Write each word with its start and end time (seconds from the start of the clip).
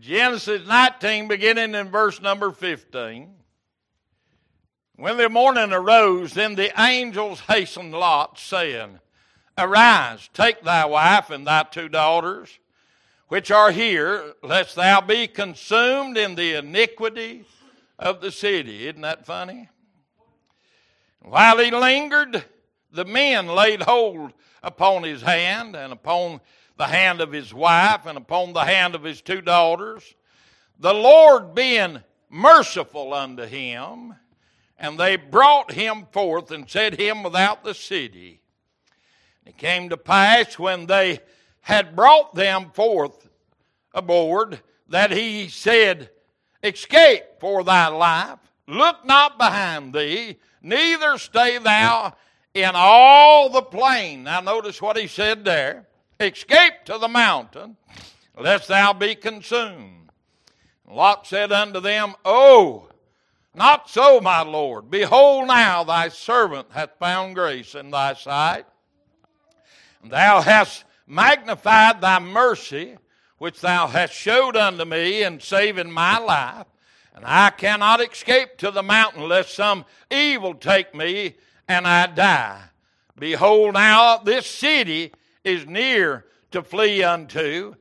Genesis 0.00 0.66
19, 0.66 1.28
beginning 1.28 1.74
in 1.74 1.90
verse 1.90 2.20
number 2.20 2.52
15. 2.52 3.34
When 4.96 5.16
the 5.16 5.28
morning 5.28 5.72
arose, 5.72 6.34
then 6.34 6.54
the 6.54 6.72
angels 6.80 7.40
hastened 7.40 7.92
Lot, 7.92 8.38
saying, 8.38 9.00
Arise, 9.56 10.28
take 10.32 10.62
thy 10.62 10.84
wife 10.84 11.30
and 11.30 11.46
thy 11.46 11.64
two 11.64 11.88
daughters, 11.88 12.58
which 13.28 13.50
are 13.50 13.72
here, 13.72 14.34
lest 14.42 14.76
thou 14.76 15.00
be 15.00 15.26
consumed 15.26 16.16
in 16.16 16.36
the 16.36 16.54
iniquity 16.54 17.44
of 17.98 18.20
the 18.20 18.30
city. 18.30 18.86
Isn't 18.86 19.02
that 19.02 19.26
funny? 19.26 19.68
While 21.22 21.58
he 21.58 21.70
lingered, 21.70 22.44
the 22.92 23.04
men 23.04 23.48
laid 23.48 23.82
hold 23.82 24.32
upon 24.62 25.02
his 25.02 25.22
hand 25.22 25.74
and 25.74 25.92
upon 25.92 26.40
the 26.78 26.86
hand 26.86 27.20
of 27.20 27.32
his 27.32 27.52
wife 27.52 28.06
and 28.06 28.16
upon 28.16 28.52
the 28.52 28.64
hand 28.64 28.94
of 28.94 29.02
his 29.02 29.20
two 29.20 29.42
daughters. 29.42 30.14
The 30.78 30.94
Lord 30.94 31.54
being 31.54 32.02
merciful 32.30 33.12
unto 33.12 33.44
him, 33.44 34.14
and 34.78 34.98
they 34.98 35.16
brought 35.16 35.72
him 35.72 36.06
forth 36.12 36.50
and 36.52 36.70
set 36.70 36.98
him 36.98 37.24
without 37.24 37.64
the 37.64 37.74
city. 37.74 38.40
It 39.44 39.58
came 39.58 39.88
to 39.88 39.96
pass 39.96 40.58
when 40.58 40.86
they 40.86 41.20
had 41.62 41.96
brought 41.96 42.34
them 42.34 42.70
forth 42.70 43.28
aboard 43.92 44.60
that 44.88 45.10
he 45.10 45.48
said, 45.48 46.10
Escape 46.62 47.24
for 47.40 47.64
thy 47.64 47.88
life, 47.88 48.38
look 48.68 49.04
not 49.04 49.36
behind 49.36 49.92
thee, 49.92 50.36
neither 50.62 51.18
stay 51.18 51.58
thou 51.58 52.14
in 52.54 52.70
all 52.74 53.48
the 53.48 53.62
plain. 53.62 54.24
Now, 54.24 54.40
notice 54.40 54.80
what 54.80 54.96
he 54.96 55.08
said 55.08 55.44
there 55.44 55.88
escape 56.20 56.84
to 56.84 56.98
the 56.98 57.08
mountain, 57.08 57.76
lest 58.36 58.68
thou 58.68 58.92
be 58.92 59.14
consumed. 59.14 60.10
Lot 60.86 61.26
said 61.26 61.52
unto 61.52 61.80
them, 61.80 62.14
Oh, 62.24 62.88
not 63.54 63.90
so, 63.90 64.20
my 64.20 64.42
Lord. 64.42 64.90
Behold, 64.90 65.48
now 65.48 65.84
thy 65.84 66.08
servant 66.08 66.68
hath 66.70 66.98
found 66.98 67.34
grace 67.34 67.74
in 67.74 67.90
thy 67.90 68.14
sight. 68.14 68.64
Thou 70.04 70.40
hast 70.40 70.84
magnified 71.06 72.00
thy 72.00 72.18
mercy, 72.18 72.96
which 73.38 73.60
thou 73.60 73.86
hast 73.86 74.12
showed 74.12 74.56
unto 74.56 74.84
me 74.84 75.22
in 75.22 75.40
saving 75.40 75.90
my 75.90 76.18
life. 76.18 76.66
And 77.14 77.24
I 77.26 77.50
cannot 77.50 78.00
escape 78.00 78.58
to 78.58 78.70
the 78.70 78.82
mountain 78.82 79.28
lest 79.28 79.54
some 79.54 79.84
evil 80.10 80.54
take 80.54 80.94
me 80.94 81.34
and 81.66 81.86
I 81.86 82.06
die. 82.06 82.62
Behold, 83.18 83.74
now 83.74 84.18
this 84.18 84.46
city 84.46 85.12
is 85.48 85.66
near 85.66 86.26
to 86.52 86.62
flee 86.62 87.02
unto, 87.02 87.74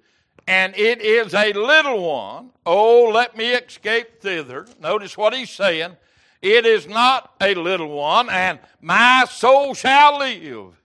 and 0.47 0.75
it 0.75 1.01
is 1.01 1.33
a 1.33 1.53
little 1.53 2.07
one. 2.07 2.51
Oh, 2.65 3.11
let 3.13 3.37
me 3.37 3.53
escape 3.53 4.21
thither. 4.21 4.65
Notice 4.79 5.17
what 5.17 5.35
he's 5.35 5.51
saying. 5.51 5.97
It 6.41 6.65
is 6.65 6.87
not 6.87 7.33
a 7.41 7.53
little 7.53 7.89
one, 7.89 8.29
and 8.29 8.59
my 8.81 9.25
soul 9.29 9.73
shall 9.73 10.19
live. 10.19 10.81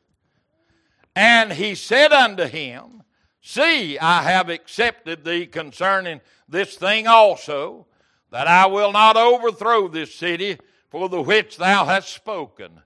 And 1.14 1.52
he 1.52 1.74
said 1.74 2.12
unto 2.12 2.44
him, 2.44 3.02
See, 3.40 3.98
I 3.98 4.22
have 4.22 4.48
accepted 4.48 5.24
thee 5.24 5.46
concerning 5.46 6.20
this 6.48 6.76
thing 6.76 7.06
also, 7.06 7.86
that 8.30 8.46
I 8.46 8.66
will 8.66 8.92
not 8.92 9.16
overthrow 9.16 9.88
this 9.88 10.14
city 10.14 10.58
for 10.90 11.08
the 11.08 11.20
which 11.20 11.56
thou 11.56 11.84
hast 11.84 12.08
spoken. 12.10 12.80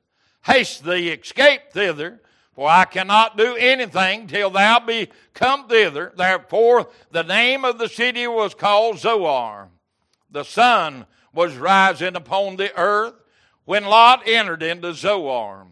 Haste 0.44 0.84
thee, 0.84 1.10
escape 1.10 1.72
thither, 1.72 2.20
for 2.56 2.70
I 2.70 2.86
cannot 2.86 3.36
do 3.36 3.54
anything 3.54 4.26
till 4.26 4.48
thou 4.48 4.80
be 4.80 5.10
come 5.34 5.68
thither. 5.68 6.12
Therefore, 6.16 6.88
the 7.12 7.22
name 7.22 7.66
of 7.66 7.78
the 7.78 7.88
city 7.88 8.26
was 8.26 8.54
called 8.54 8.98
Zoar. 8.98 9.68
The 10.30 10.42
sun 10.42 11.04
was 11.34 11.54
rising 11.56 12.16
upon 12.16 12.56
the 12.56 12.74
earth 12.74 13.12
when 13.66 13.84
Lot 13.84 14.22
entered 14.26 14.62
into 14.62 14.94
Zoar. 14.94 15.66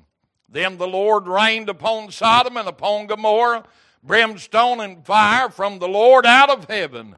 Then 0.47 0.77
the 0.77 0.87
Lord 0.87 1.27
rained 1.27 1.71
upon 1.71 2.11
Sodom 2.11 2.59
and 2.59 2.69
upon 2.69 3.07
Gomorrah 3.07 3.65
brimstone 4.03 4.81
and 4.81 5.07
fire 5.07 5.49
from 5.49 5.79
the 5.79 5.89
Lord 5.89 6.27
out 6.27 6.51
of 6.51 6.69
heaven. 6.69 7.17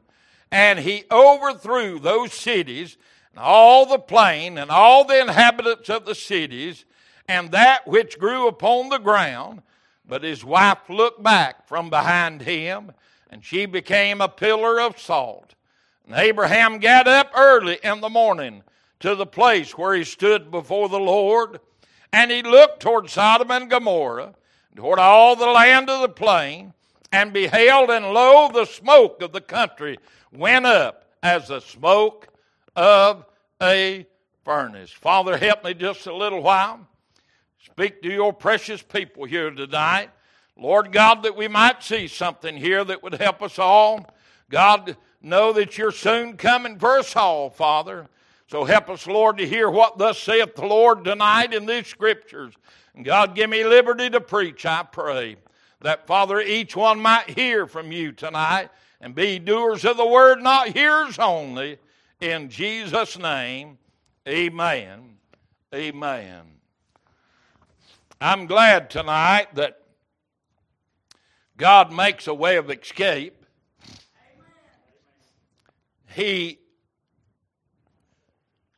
And 0.49 0.79
he 0.79 1.03
overthrew 1.11 1.99
those 1.99 2.33
cities 2.33 2.95
and 3.31 3.39
all 3.39 3.85
the 3.85 3.99
plain 3.99 4.57
and 4.57 4.71
all 4.71 5.03
the 5.03 5.19
inhabitants 5.19 5.89
of 5.89 6.05
the 6.05 6.15
cities 6.15 6.85
and 7.27 7.51
that 7.51 7.87
which 7.87 8.19
grew 8.19 8.47
upon 8.47 8.89
the 8.89 8.97
ground. 8.97 9.61
But 10.07 10.23
his 10.23 10.45
wife 10.45 10.89
looked 10.89 11.21
back 11.21 11.67
from 11.67 11.89
behind 11.89 12.41
him, 12.41 12.93
and 13.29 13.43
she 13.43 13.65
became 13.65 14.21
a 14.21 14.29
pillar 14.29 14.79
of 14.79 14.99
salt. 14.99 15.53
And 16.05 16.15
Abraham 16.15 16.79
got 16.79 17.07
up 17.07 17.31
early 17.35 17.77
in 17.83 17.99
the 17.99 18.09
morning 18.09 18.63
to 19.01 19.15
the 19.15 19.25
place 19.25 19.77
where 19.77 19.93
he 19.93 20.05
stood 20.05 20.49
before 20.49 20.87
the 20.87 20.99
Lord, 20.99 21.59
and 22.13 22.31
he 22.31 22.41
looked 22.41 22.79
toward 22.79 23.09
Sodom 23.09 23.51
and 23.51 23.69
Gomorrah, 23.69 24.33
toward 24.75 24.97
all 24.97 25.35
the 25.35 25.45
land 25.47 25.89
of 25.89 26.01
the 26.01 26.09
plain, 26.09 26.73
and 27.11 27.33
beheld, 27.33 27.89
and 27.89 28.13
lo, 28.13 28.49
the 28.51 28.65
smoke 28.65 29.21
of 29.21 29.33
the 29.33 29.41
country 29.41 29.97
went 30.31 30.65
up 30.65 31.05
as 31.21 31.49
the 31.49 31.59
smoke 31.59 32.27
of 32.75 33.25
a 33.61 34.05
furnace. 34.45 34.91
Father, 34.91 35.37
help 35.37 35.63
me 35.63 35.73
just 35.73 36.05
a 36.07 36.15
little 36.15 36.41
while. 36.41 36.87
Speak 37.59 38.01
to 38.01 38.09
your 38.09 38.33
precious 38.33 38.81
people 38.81 39.25
here 39.25 39.51
tonight. 39.51 40.09
Lord 40.55 40.91
God, 40.91 41.23
that 41.23 41.35
we 41.35 41.47
might 41.47 41.83
see 41.83 42.07
something 42.07 42.57
here 42.57 42.83
that 42.83 43.03
would 43.03 43.15
help 43.15 43.41
us 43.41 43.59
all. 43.59 44.09
God, 44.49 44.97
know 45.21 45.53
that 45.53 45.77
you're 45.77 45.91
soon 45.91 46.37
coming 46.37 46.79
for 46.79 46.97
us 46.97 47.15
all, 47.15 47.49
Father. 47.49 48.07
So 48.49 48.63
help 48.63 48.89
us, 48.89 49.05
Lord, 49.05 49.37
to 49.37 49.47
hear 49.47 49.69
what 49.69 49.97
thus 49.97 50.17
saith 50.19 50.55
the 50.55 50.65
Lord 50.65 51.03
tonight 51.03 51.53
in 51.53 51.65
these 51.65 51.87
scriptures. 51.87 52.53
And 52.95 53.03
God, 53.03 53.35
give 53.35 53.49
me 53.49 53.63
liberty 53.63 54.09
to 54.09 54.21
preach, 54.21 54.65
I 54.65 54.83
pray. 54.83 55.35
That, 55.81 56.07
Father, 56.07 56.39
each 56.39 56.75
one 56.75 56.99
might 56.99 57.29
hear 57.29 57.67
from 57.67 57.91
you 57.91 58.11
tonight 58.11 58.69
and 59.01 59.13
be 59.13 59.37
doers 59.37 59.85
of 59.85 59.97
the 59.97 60.07
word, 60.07 60.41
not 60.41 60.69
hearers 60.69 61.19
only. 61.19 61.77
In 62.19 62.49
Jesus' 62.49 63.19
name, 63.19 63.77
amen. 64.27 65.17
Amen. 65.75 66.56
I'm 68.19 68.47
glad 68.47 68.89
tonight 68.89 69.53
that 69.55 69.79
God 71.55 71.91
makes 71.91 72.25
a 72.25 72.33
way 72.33 72.57
of 72.57 72.71
escape. 72.71 73.45
He 76.07 76.57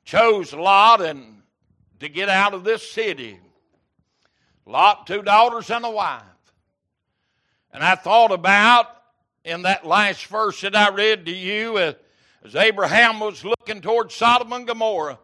chose 0.04 0.52
Lot 0.52 1.02
and 1.02 1.42
to 2.02 2.10
get 2.10 2.28
out 2.28 2.54
of 2.54 2.66
this 2.66 2.92
city. 2.92 3.40
Lot, 4.66 5.08
two 5.08 5.22
daughters 5.22 5.70
and 5.70 5.86
a 5.86 5.90
wife. 5.90 6.22
And 7.72 7.82
I 7.82 7.96
thought 7.96 8.32
about 8.32 8.88
in 9.46 9.62
that 9.62 9.86
last 9.86 10.26
verse 10.26 10.60
that 10.62 10.76
I 10.76 10.90
read 10.90 11.26
to 11.28 11.32
you 11.32 11.78
as, 11.78 11.96
Abraham 12.56 13.22
was 13.22 13.46
looking 13.46 13.82
toward 13.82 14.12
Sodom 14.12 14.52
and 14.52 14.68
Gomorrah, 14.68 15.20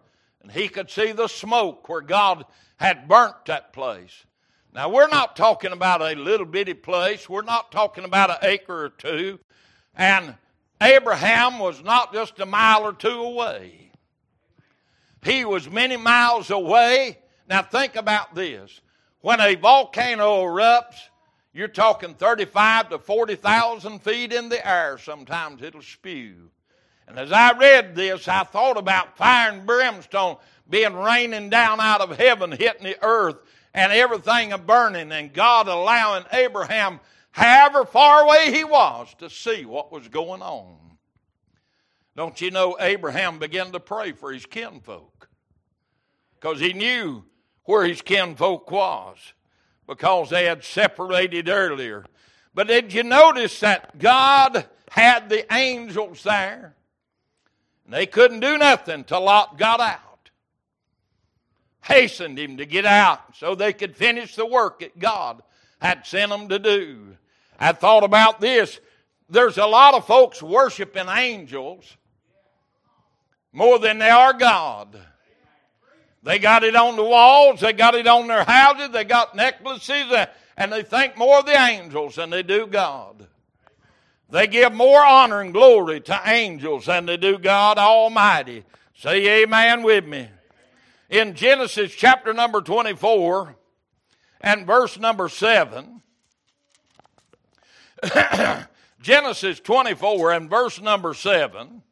and 0.45 0.51
he 0.51 0.67
could 0.67 0.91
see 0.91 1.11
the 1.11 1.27
smoke 1.27 1.89
where 1.89 2.01
God 2.01 2.45
had 2.77 3.07
burnt 3.07 3.45
that 3.47 3.73
place. 3.73 4.25
Now, 4.71 4.89
we're 4.89 5.07
not 5.07 5.35
talking 5.35 5.71
about 5.71 6.03
a 6.03 6.13
little 6.13 6.45
bitty 6.45 6.75
place. 6.75 7.27
We're 7.27 7.41
not 7.41 7.71
talking 7.71 8.03
about 8.03 8.29
an 8.29 8.37
acre 8.43 8.85
or 8.85 8.89
two. 8.89 9.39
And 9.95 10.35
Abraham 10.79 11.57
was 11.57 11.83
not 11.83 12.13
just 12.13 12.39
a 12.39 12.45
mile 12.45 12.83
or 12.83 12.93
two 12.93 13.23
away, 13.23 13.89
he 15.23 15.45
was 15.45 15.67
many 15.67 15.97
miles 15.97 16.51
away. 16.51 17.17
Now, 17.49 17.63
think 17.63 17.95
about 17.95 18.35
this. 18.35 18.81
When 19.21 19.39
a 19.41 19.55
volcano 19.55 20.43
erupts, 20.43 20.99
you're 21.53 21.67
talking 21.67 22.13
35 22.13 22.89
to 22.89 22.99
40,000 22.99 23.99
feet 23.99 24.31
in 24.31 24.49
the 24.49 24.67
air. 24.67 24.99
Sometimes 24.99 25.63
it'll 25.63 25.81
spew. 25.81 26.51
And 27.07 27.19
as 27.19 27.31
I 27.31 27.57
read 27.57 27.95
this, 27.95 28.27
I 28.27 28.43
thought 28.43 28.77
about 28.77 29.17
fire 29.17 29.51
and 29.51 29.65
brimstone 29.65 30.37
being 30.69 30.95
raining 30.95 31.49
down 31.49 31.79
out 31.79 32.01
of 32.01 32.17
heaven, 32.17 32.51
hitting 32.51 32.83
the 32.83 32.97
earth, 33.03 33.37
and 33.73 33.91
everything 33.91 34.53
a 34.53 34.57
burning, 34.57 35.11
and 35.11 35.33
God 35.33 35.67
allowing 35.67 36.25
Abraham, 36.31 36.99
however 37.31 37.85
far 37.85 38.23
away 38.23 38.51
he 38.51 38.63
was, 38.63 39.13
to 39.19 39.29
see 39.29 39.65
what 39.65 39.91
was 39.91 40.07
going 40.07 40.41
on. 40.41 40.77
Don't 42.15 42.39
you 42.39 42.49
know 42.49 42.77
Abraham 42.79 43.39
began 43.39 43.71
to 43.73 43.79
pray 43.79 44.13
for 44.13 44.31
his 44.31 44.45
kinfolk? 44.45 45.29
Because 46.39 46.59
he 46.59 46.73
knew 46.73 47.25
where 47.65 47.85
his 47.85 48.01
kinfolk 48.01 48.71
was, 48.71 49.17
because 49.85 50.29
they 50.29 50.45
had 50.45 50.63
separated 50.63 51.49
earlier. 51.49 52.05
But 52.53 52.67
did 52.67 52.93
you 52.93 53.03
notice 53.03 53.59
that 53.59 53.99
God 53.99 54.65
had 54.89 55.29
the 55.29 55.51
angels 55.53 56.23
there? 56.23 56.75
And 57.85 57.93
they 57.93 58.05
couldn't 58.05 58.39
do 58.39 58.57
nothing 58.57 59.03
till 59.03 59.21
Lot 59.21 59.57
got 59.57 59.79
out 59.79 60.05
hastened 61.85 62.39
him 62.39 62.57
to 62.57 62.65
get 62.65 62.85
out 62.85 63.35
so 63.35 63.53
they 63.53 63.71
could 63.71 63.95
finish 63.95 64.35
the 64.35 64.45
work 64.45 64.79
that 64.79 64.97
God 64.97 65.41
had 65.79 66.05
sent 66.05 66.31
them 66.31 66.49
to 66.49 66.57
do. 66.57 67.15
I 67.59 67.71
thought 67.73 68.03
about 68.03 68.41
this. 68.41 68.79
there's 69.29 69.57
a 69.57 69.65
lot 69.65 69.93
of 69.93 70.05
folks 70.05 70.41
worshiping 70.41 71.07
angels 71.07 71.95
more 73.51 73.79
than 73.79 73.99
they 73.99 74.09
are 74.09 74.33
God. 74.33 74.99
They 76.23 76.39
got 76.39 76.63
it 76.63 76.75
on 76.75 76.95
the 76.95 77.03
walls, 77.03 77.59
they 77.59 77.71
got 77.71 77.93
it 77.93 78.07
on 78.07 78.27
their 78.27 78.43
houses, 78.43 78.89
they 78.89 79.03
got 79.03 79.35
necklaces, 79.35 80.11
and 80.57 80.73
they 80.73 80.81
think 80.81 81.17
more 81.17 81.39
of 81.39 81.45
the 81.45 81.53
angels 81.53 82.15
than 82.15 82.31
they 82.31 82.41
do 82.41 82.65
God. 82.65 83.27
They 84.29 84.47
give 84.47 84.73
more 84.73 85.05
honor 85.05 85.41
and 85.41 85.53
glory 85.53 86.01
to 86.01 86.21
angels 86.25 86.85
than 86.87 87.05
they 87.05 87.17
do 87.17 87.37
God 87.37 87.77
Almighty. 87.77 88.63
Say 88.95 89.43
amen 89.43 89.83
with 89.83 90.05
me. 90.05 90.29
In 91.09 91.35
Genesis 91.35 91.91
chapter 91.91 92.33
number 92.33 92.61
24 92.61 93.55
and 94.41 94.65
verse 94.65 94.97
number 94.97 95.29
7, 95.29 96.01
Genesis 99.01 99.59
24 99.59 100.31
and 100.31 100.49
verse 100.49 100.81
number 100.81 101.13
7, 101.13 101.83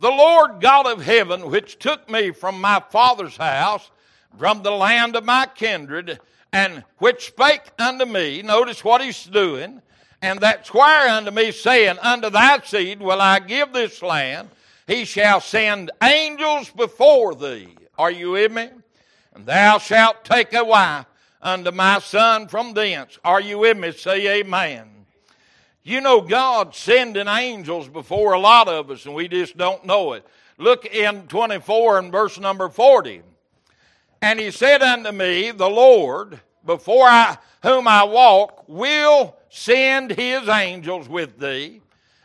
the 0.00 0.10
Lord 0.10 0.60
God 0.60 0.86
of 0.86 1.04
heaven, 1.04 1.50
which 1.50 1.78
took 1.78 2.08
me 2.10 2.30
from 2.30 2.60
my 2.60 2.82
father's 2.90 3.36
house, 3.36 3.90
from 4.36 4.62
the 4.62 4.70
land 4.70 5.16
of 5.16 5.24
my 5.24 5.46
kindred, 5.54 6.20
and 6.52 6.84
which 6.98 7.28
spake 7.28 7.62
unto 7.78 8.04
me, 8.04 8.42
notice 8.42 8.84
what 8.84 9.00
he's 9.02 9.24
doing, 9.24 9.82
and 10.20 10.40
that 10.40 10.66
squire 10.66 11.08
unto 11.08 11.30
me, 11.30 11.52
saying, 11.52 11.98
Unto 12.00 12.30
thy 12.30 12.60
seed 12.60 13.00
will 13.00 13.20
I 13.20 13.38
give 13.38 13.72
this 13.72 14.02
land, 14.02 14.48
he 14.86 15.04
shall 15.04 15.40
send 15.40 15.90
angels 16.02 16.70
before 16.70 17.34
thee. 17.34 17.74
Are 17.98 18.10
you 18.10 18.32
with 18.32 18.52
me? 18.52 18.68
And 19.34 19.46
thou 19.46 19.78
shalt 19.78 20.24
take 20.24 20.52
a 20.54 20.64
wife 20.64 21.06
unto 21.40 21.70
my 21.70 22.00
son 22.00 22.48
from 22.48 22.74
thence. 22.74 23.18
Are 23.24 23.40
you 23.40 23.58
with 23.58 23.76
me? 23.76 23.92
Say 23.92 24.40
amen. 24.40 24.88
You 25.82 26.00
know, 26.00 26.20
God's 26.20 26.76
sending 26.76 27.28
angels 27.28 27.88
before 27.88 28.32
a 28.32 28.40
lot 28.40 28.68
of 28.68 28.90
us, 28.90 29.06
and 29.06 29.14
we 29.14 29.28
just 29.28 29.56
don't 29.56 29.84
know 29.86 30.12
it. 30.14 30.26
Look 30.58 30.84
in 30.86 31.28
24 31.28 31.98
and 32.00 32.12
verse 32.12 32.38
number 32.38 32.68
40. 32.68 33.22
And 34.20 34.40
he 34.40 34.50
said 34.50 34.82
unto 34.82 35.12
me, 35.12 35.52
The 35.52 35.70
Lord, 35.70 36.40
before 36.66 37.06
I, 37.06 37.38
whom 37.62 37.86
I 37.86 38.04
walk, 38.04 38.64
will 38.66 39.37
send 39.48 40.10
his 40.12 40.48
angels 40.48 41.08
with 41.08 41.38
thee 41.38 41.80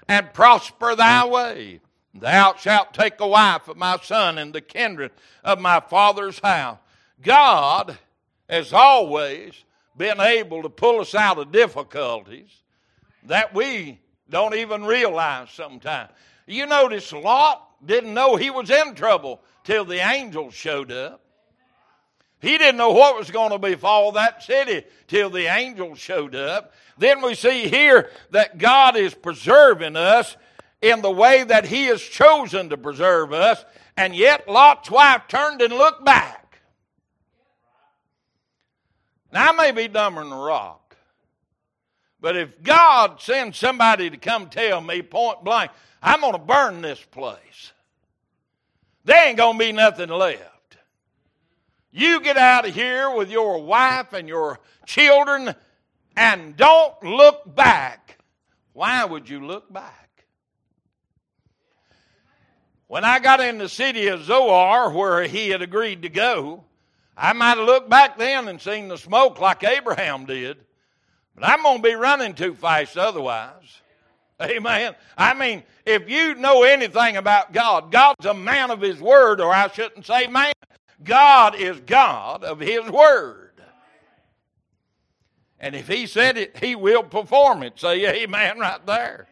and 0.07 0.33
prosper 0.33 0.95
thy 0.95 1.23
mm. 1.23 1.31
way. 1.31 1.79
Thou 2.13 2.55
shalt 2.55 2.93
take 2.93 3.19
a 3.19 3.27
wife 3.27 3.67
of 3.67 3.77
my 3.77 3.97
son 3.97 4.37
and 4.37 4.53
the 4.53 4.61
kindred 4.61 5.11
of 5.43 5.59
my 5.59 5.79
father's 5.79 6.39
house. 6.39 6.77
God 7.21 7.97
has 8.47 8.71
always 8.71 9.63
been 9.97 10.19
able 10.19 10.61
to 10.63 10.69
pull 10.69 10.99
us 10.99 11.15
out 11.15 11.39
of 11.39 11.51
difficulties 11.51 12.49
that 13.23 13.53
we 13.53 13.99
don't 14.29 14.55
even 14.55 14.83
realize 14.83 15.49
sometimes. 15.51 16.11
You 16.45 16.65
notice 16.65 17.11
Lot 17.13 17.67
didn't 17.85 18.13
know 18.13 18.35
he 18.35 18.49
was 18.49 18.69
in 18.69 18.95
trouble 18.95 19.41
till 19.63 19.85
the 19.85 19.97
angels 19.97 20.53
showed 20.53 20.91
up. 20.91 21.22
He 22.43 22.57
didn't 22.57 22.75
know 22.75 22.91
what 22.91 23.17
was 23.17 23.31
going 23.31 23.51
to 23.51 23.57
befall 23.57 24.11
that 24.11 24.43
city 24.43 24.83
till 25.07 25.29
the 25.29 25.45
angels 25.45 25.97
showed 25.97 26.35
up. 26.35 26.73
Then 26.97 27.21
we 27.21 27.35
see 27.35 27.69
here 27.69 28.09
that 28.31 28.57
God 28.57 28.97
is 28.97 29.13
preserving 29.13 29.95
us 29.95 30.35
in 30.81 31.01
the 31.01 31.09
way 31.09 31.45
that 31.45 31.65
He 31.65 31.85
has 31.85 32.01
chosen 32.01 32.67
to 32.67 32.75
preserve 32.75 33.31
us, 33.31 33.63
and 33.95 34.13
yet 34.13 34.49
Lot's 34.49 34.91
wife 34.91 35.21
turned 35.29 35.61
and 35.61 35.73
looked 35.73 36.03
back. 36.03 36.59
Now, 39.31 39.51
I 39.53 39.55
may 39.55 39.71
be 39.71 39.87
dumber 39.87 40.21
than 40.21 40.33
a 40.33 40.37
rock, 40.37 40.97
but 42.19 42.35
if 42.35 42.61
God 42.61 43.21
sends 43.21 43.57
somebody 43.57 44.09
to 44.09 44.17
come 44.17 44.49
tell 44.49 44.81
me 44.81 45.01
point 45.01 45.45
blank, 45.45 45.71
I'm 46.01 46.19
going 46.19 46.33
to 46.33 46.39
burn 46.39 46.81
this 46.81 47.01
place, 47.09 47.71
there 49.05 49.29
ain't 49.29 49.37
going 49.37 49.57
to 49.57 49.65
be 49.65 49.71
nothing 49.71 50.09
left. 50.09 50.52
You 51.95 52.21
get 52.21 52.37
out 52.37 52.67
of 52.67 52.73
here 52.73 53.11
with 53.11 53.29
your 53.29 53.61
wife 53.61 54.13
and 54.13 54.27
your 54.27 54.59
children 54.87 55.53
and 56.17 56.57
don't 56.57 57.03
look 57.03 57.55
back. 57.55 58.17
Why 58.73 59.05
would 59.05 59.29
you 59.29 59.45
look 59.45 59.71
back? 59.71 60.25
When 62.87 63.05
I 63.05 63.19
got 63.19 63.41
in 63.41 63.59
the 63.59 63.69
city 63.69 64.07
of 64.07 64.23
Zoar, 64.23 64.91
where 64.91 65.23
he 65.27 65.49
had 65.49 65.61
agreed 65.61 66.01
to 66.01 66.09
go, 66.09 66.63
I 67.15 67.33
might 67.33 67.57
have 67.57 67.67
looked 67.67 67.89
back 67.89 68.17
then 68.17 68.47
and 68.47 68.59
seen 68.59 68.87
the 68.87 68.97
smoke 68.97 69.39
like 69.39 69.63
Abraham 69.63 70.25
did. 70.25 70.57
But 71.35 71.47
I'm 71.47 71.61
going 71.61 71.77
to 71.77 71.83
be 71.83 71.93
running 71.93 72.33
too 72.33 72.55
fast 72.55 72.97
otherwise. 72.97 73.81
Amen. 74.41 74.95
I 75.15 75.35
mean, 75.35 75.61
if 75.85 76.09
you 76.09 76.33
know 76.35 76.63
anything 76.63 77.17
about 77.17 77.53
God, 77.53 77.91
God's 77.91 78.25
a 78.25 78.33
man 78.33 78.71
of 78.71 78.81
His 78.81 78.99
Word, 78.99 79.39
or 79.39 79.53
I 79.53 79.67
shouldn't 79.67 80.07
say 80.07 80.25
man. 80.25 80.53
God 81.03 81.55
is 81.55 81.79
God 81.81 82.43
of 82.43 82.59
His 82.59 82.89
Word. 82.89 83.51
And 85.59 85.75
if 85.75 85.87
He 85.87 86.07
said 86.07 86.37
it, 86.37 86.57
He 86.57 86.75
will 86.75 87.03
perform 87.03 87.63
it. 87.63 87.79
Say 87.79 88.23
amen 88.23 88.59
right 88.59 88.85
there. 88.85 89.27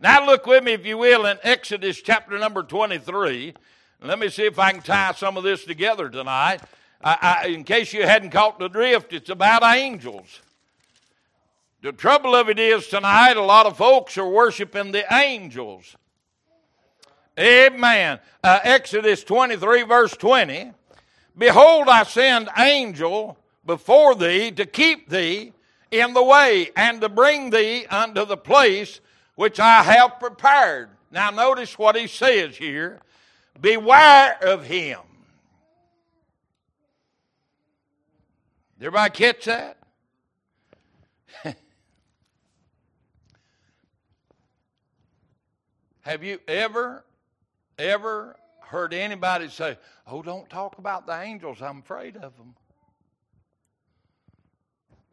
Now 0.00 0.26
look 0.26 0.46
with 0.46 0.64
me, 0.64 0.72
if 0.72 0.84
you 0.84 0.98
will, 0.98 1.26
in 1.26 1.38
Exodus 1.42 2.00
chapter 2.02 2.38
number 2.38 2.62
23. 2.62 3.54
Let 4.02 4.18
me 4.18 4.28
see 4.28 4.44
if 4.44 4.58
I 4.58 4.72
can 4.72 4.82
tie 4.82 5.12
some 5.12 5.36
of 5.36 5.44
this 5.44 5.64
together 5.64 6.10
tonight. 6.10 6.60
I, 7.02 7.40
I, 7.42 7.46
in 7.48 7.64
case 7.64 7.92
you 7.92 8.06
hadn't 8.06 8.30
caught 8.30 8.58
the 8.58 8.68
drift, 8.68 9.12
it's 9.12 9.30
about 9.30 9.62
angels. 9.62 10.40
The 11.80 11.92
trouble 11.92 12.34
of 12.34 12.48
it 12.48 12.58
is 12.58 12.86
tonight, 12.88 13.36
a 13.36 13.42
lot 13.42 13.66
of 13.66 13.76
folks 13.76 14.16
are 14.16 14.28
worshiping 14.28 14.92
the 14.92 15.04
angels. 15.12 15.96
Amen. 17.38 18.20
Uh, 18.42 18.60
Exodus 18.62 19.24
23, 19.24 19.82
verse 19.82 20.16
20. 20.16 20.72
Behold, 21.36 21.88
I 21.88 22.04
send 22.04 22.48
angel 22.56 23.36
before 23.66 24.14
thee 24.14 24.52
to 24.52 24.66
keep 24.66 25.08
thee 25.08 25.52
in 25.90 26.14
the 26.14 26.22
way 26.22 26.70
and 26.76 27.00
to 27.00 27.08
bring 27.08 27.50
thee 27.50 27.86
unto 27.86 28.24
the 28.24 28.36
place 28.36 29.00
which 29.34 29.58
I 29.58 29.82
have 29.82 30.20
prepared. 30.20 30.90
Now, 31.10 31.30
notice 31.30 31.78
what 31.78 31.96
he 31.96 32.06
says 32.06 32.56
here 32.56 33.00
Beware 33.60 34.36
of 34.42 34.64
him. 34.64 34.98
Did 38.78 38.86
everybody 38.86 39.12
catch 39.12 39.44
that? 39.44 39.78
Have 46.00 46.24
you 46.24 46.40
ever, 46.48 47.04
ever 47.78 48.36
heard 48.66 48.94
anybody 48.94 49.48
say, 49.48 49.78
Oh, 50.06 50.22
don't 50.22 50.48
talk 50.48 50.78
about 50.78 51.06
the 51.06 51.20
angels, 51.20 51.62
I'm 51.62 51.78
afraid 51.78 52.16
of 52.16 52.36
them? 52.36 52.54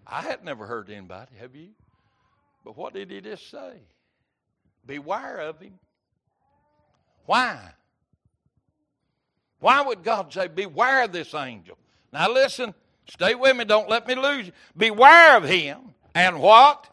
I 0.06 0.22
had 0.22 0.44
never 0.44 0.66
heard 0.66 0.90
anybody, 0.90 1.32
have 1.40 1.56
you? 1.56 1.70
But 2.66 2.78
what 2.78 2.94
did 2.94 3.12
he 3.12 3.22
just 3.22 3.50
say? 3.50 3.82
Beware 4.86 5.38
of 5.38 5.60
him. 5.60 5.74
Why? 7.26 7.58
Why 9.60 9.82
would 9.82 10.04
God 10.04 10.34
say, 10.34 10.48
Beware 10.48 11.04
of 11.04 11.12
this 11.12 11.34
angel? 11.34 11.78
Now 12.12 12.32
listen, 12.32 12.74
stay 13.08 13.36
with 13.36 13.56
me, 13.56 13.64
don't 13.64 13.90
let 13.90 14.08
me 14.08 14.16
lose 14.16 14.48
you. 14.48 14.54
Beware 14.76 15.38
of 15.38 15.44
him, 15.44 15.94
and 16.14 16.40
what? 16.42 16.88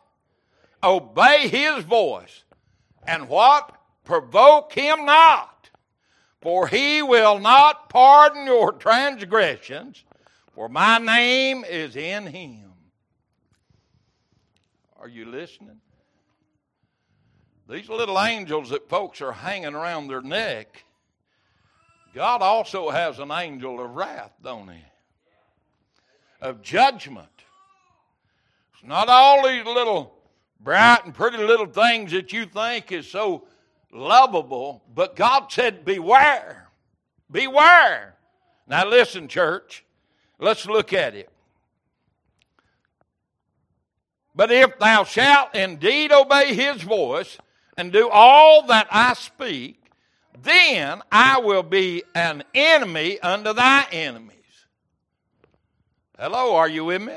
Obey 0.83 1.49
his 1.49 1.85
voice. 1.85 2.45
And 3.07 3.29
what? 3.29 3.75
Provoke 4.05 4.73
him 4.73 5.07
not, 5.07 5.58
for 6.41 6.69
he 6.69 7.03
will 7.03 7.39
not 7.39 7.89
pardon 7.89 8.47
your 8.47 8.73
transgressions, 8.73 10.05
for 10.55 10.69
my 10.69 10.99
name 10.99 11.65
is 11.65 11.97
in 11.97 12.27
him. 12.27 12.73
Are 15.01 15.09
you 15.09 15.27
listening? 15.27 15.81
These 17.69 17.89
little 17.89 18.21
angels 18.21 18.71
that 18.71 18.89
folks 18.89 19.21
are 19.21 19.33
hanging 19.33 19.75
around 19.75 20.09
their 20.09 20.23
neck, 20.23 20.85
God 22.15 22.41
also 22.41 22.91
has 22.91 23.19
an 23.19 23.31
angel 23.31 23.85
of 23.85 23.95
wrath, 23.95 24.33
don't 24.43 24.69
he? 24.69 24.83
Of 26.41 26.63
judgment. 26.63 27.29
It's 28.73 28.85
not 28.85 29.09
all 29.09 29.47
these 29.47 29.65
little 29.65 30.15
bright 30.61 31.05
and 31.05 31.15
pretty 31.15 31.39
little 31.39 31.67
things 31.67 32.13
that 32.13 32.33
you 32.33 32.47
think 32.47 32.91
is 32.91 33.09
so 33.09 33.47
lovable, 33.93 34.83
but 34.95 35.17
God 35.17 35.51
said, 35.51 35.85
Beware. 35.85 36.69
Beware. 37.31 38.15
Now, 38.67 38.87
listen, 38.87 39.29
church. 39.29 39.85
Let's 40.39 40.67
look 40.67 40.93
at 40.93 41.15
it. 41.15 41.31
But 44.35 44.53
if 44.53 44.79
thou 44.79 45.05
shalt 45.05 45.55
indeed 45.55 46.13
obey 46.13 46.55
his 46.55 46.83
voice 46.83 47.39
and 47.77 47.93
do 47.93 48.09
all 48.09 48.67
that 48.67 48.87
I 48.91 49.15
speak, 49.15 49.83
then 50.43 51.03
I 51.11 51.41
will 51.41 51.65
be 51.65 52.05
an 52.15 52.45
enemy 52.55 53.19
unto 53.21 53.53
thy 53.53 53.87
enemies. 53.91 54.35
Hello, 56.17 56.55
are 56.55 56.69
you 56.69 56.85
with 56.85 57.03
me? 57.03 57.15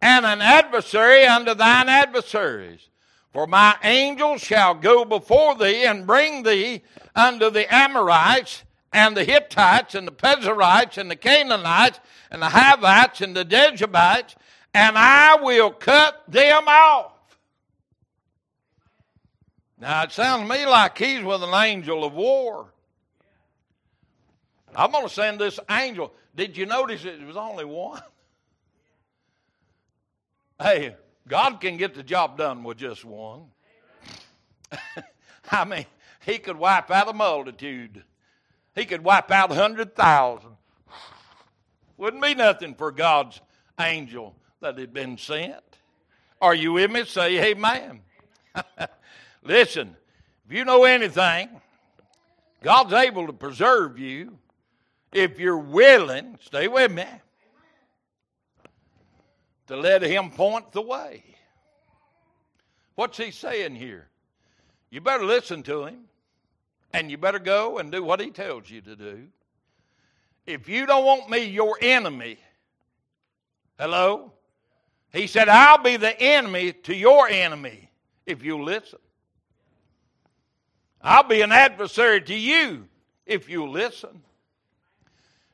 And 0.00 0.26
an 0.26 0.40
adversary 0.40 1.24
unto 1.24 1.54
thine 1.54 1.88
adversaries. 1.88 2.88
For 3.32 3.46
my 3.46 3.76
angels 3.82 4.42
shall 4.42 4.74
go 4.74 5.04
before 5.04 5.56
thee 5.56 5.84
and 5.84 6.06
bring 6.06 6.42
thee 6.42 6.82
unto 7.14 7.50
the 7.50 7.72
Amorites 7.72 8.64
and 8.92 9.16
the 9.16 9.24
Hittites 9.24 9.94
and 9.94 10.06
the 10.06 10.12
Perizzites 10.12 10.98
and 10.98 11.10
the 11.10 11.16
Canaanites 11.16 11.98
and 12.30 12.42
the 12.42 12.50
Hivites 12.50 13.22
and 13.22 13.34
the 13.34 13.44
Jebusites, 13.44 14.36
and 14.74 14.98
I 14.98 15.36
will 15.36 15.70
cut 15.70 16.22
them 16.28 16.64
off. 16.68 17.12
Now 19.78 20.02
it 20.02 20.12
sounds 20.12 20.48
to 20.48 20.54
me 20.54 20.66
like 20.66 20.98
he's 20.98 21.24
with 21.24 21.42
an 21.42 21.54
angel 21.54 22.04
of 22.04 22.12
war. 22.12 22.72
I'm 24.76 24.92
going 24.92 25.06
to 25.06 25.12
send 25.12 25.38
this 25.38 25.58
angel. 25.70 26.12
Did 26.34 26.56
you 26.56 26.66
notice 26.66 27.04
it 27.04 27.20
was 27.26 27.36
only 27.36 27.64
one? 27.64 28.00
Hey, 30.60 30.94
God 31.28 31.60
can 31.60 31.76
get 31.76 31.94
the 31.94 32.02
job 32.02 32.38
done 32.38 32.64
with 32.64 32.78
just 32.78 33.04
one. 33.04 33.44
I 35.50 35.64
mean, 35.64 35.86
He 36.24 36.38
could 36.38 36.56
wipe 36.56 36.90
out 36.90 37.08
a 37.08 37.12
multitude. 37.12 38.02
He 38.74 38.84
could 38.84 39.04
wipe 39.04 39.30
out 39.30 39.52
hundred 39.52 39.94
thousand. 39.94 40.56
Wouldn't 41.96 42.22
be 42.22 42.34
nothing 42.34 42.74
for 42.74 42.90
God's 42.90 43.40
angel 43.78 44.34
that 44.60 44.78
had 44.78 44.92
been 44.92 45.18
sent. 45.18 45.62
Are 46.40 46.54
you 46.54 46.72
with 46.72 46.90
me? 46.90 47.04
Say 47.04 47.52
amen. 47.52 48.00
Listen, 49.44 49.96
if 50.46 50.52
you 50.52 50.64
know 50.64 50.84
anything, 50.84 51.48
God's 52.62 52.92
able 52.92 53.26
to 53.26 53.32
preserve 53.32 53.98
you 53.98 54.38
if 55.12 55.38
you're 55.38 55.58
willing, 55.58 56.38
stay 56.40 56.68
with 56.68 56.90
me, 56.90 57.04
to 59.72 59.78
let 59.78 60.02
Him 60.02 60.30
point 60.30 60.70
the 60.72 60.82
way. 60.82 61.24
What's 62.94 63.16
He 63.16 63.30
saying 63.30 63.74
here? 63.74 64.06
You 64.90 65.00
better 65.00 65.24
listen 65.24 65.62
to 65.62 65.86
Him, 65.86 66.00
and 66.92 67.10
you 67.10 67.16
better 67.16 67.38
go 67.38 67.78
and 67.78 67.90
do 67.90 68.04
what 68.04 68.20
He 68.20 68.30
tells 68.30 68.70
you 68.70 68.82
to 68.82 68.94
do. 68.94 69.28
If 70.46 70.68
you 70.68 70.84
don't 70.84 71.06
want 71.06 71.30
me 71.30 71.44
your 71.46 71.78
enemy, 71.80 72.36
hello? 73.78 74.32
He 75.10 75.26
said, 75.26 75.48
I'll 75.48 75.82
be 75.82 75.96
the 75.96 76.20
enemy 76.20 76.74
to 76.74 76.94
your 76.94 77.28
enemy 77.28 77.90
if 78.26 78.44
you 78.44 78.62
listen. 78.62 78.98
I'll 81.00 81.26
be 81.26 81.40
an 81.40 81.50
adversary 81.50 82.20
to 82.20 82.34
you 82.34 82.88
if 83.24 83.48
you 83.48 83.66
listen. 83.70 84.22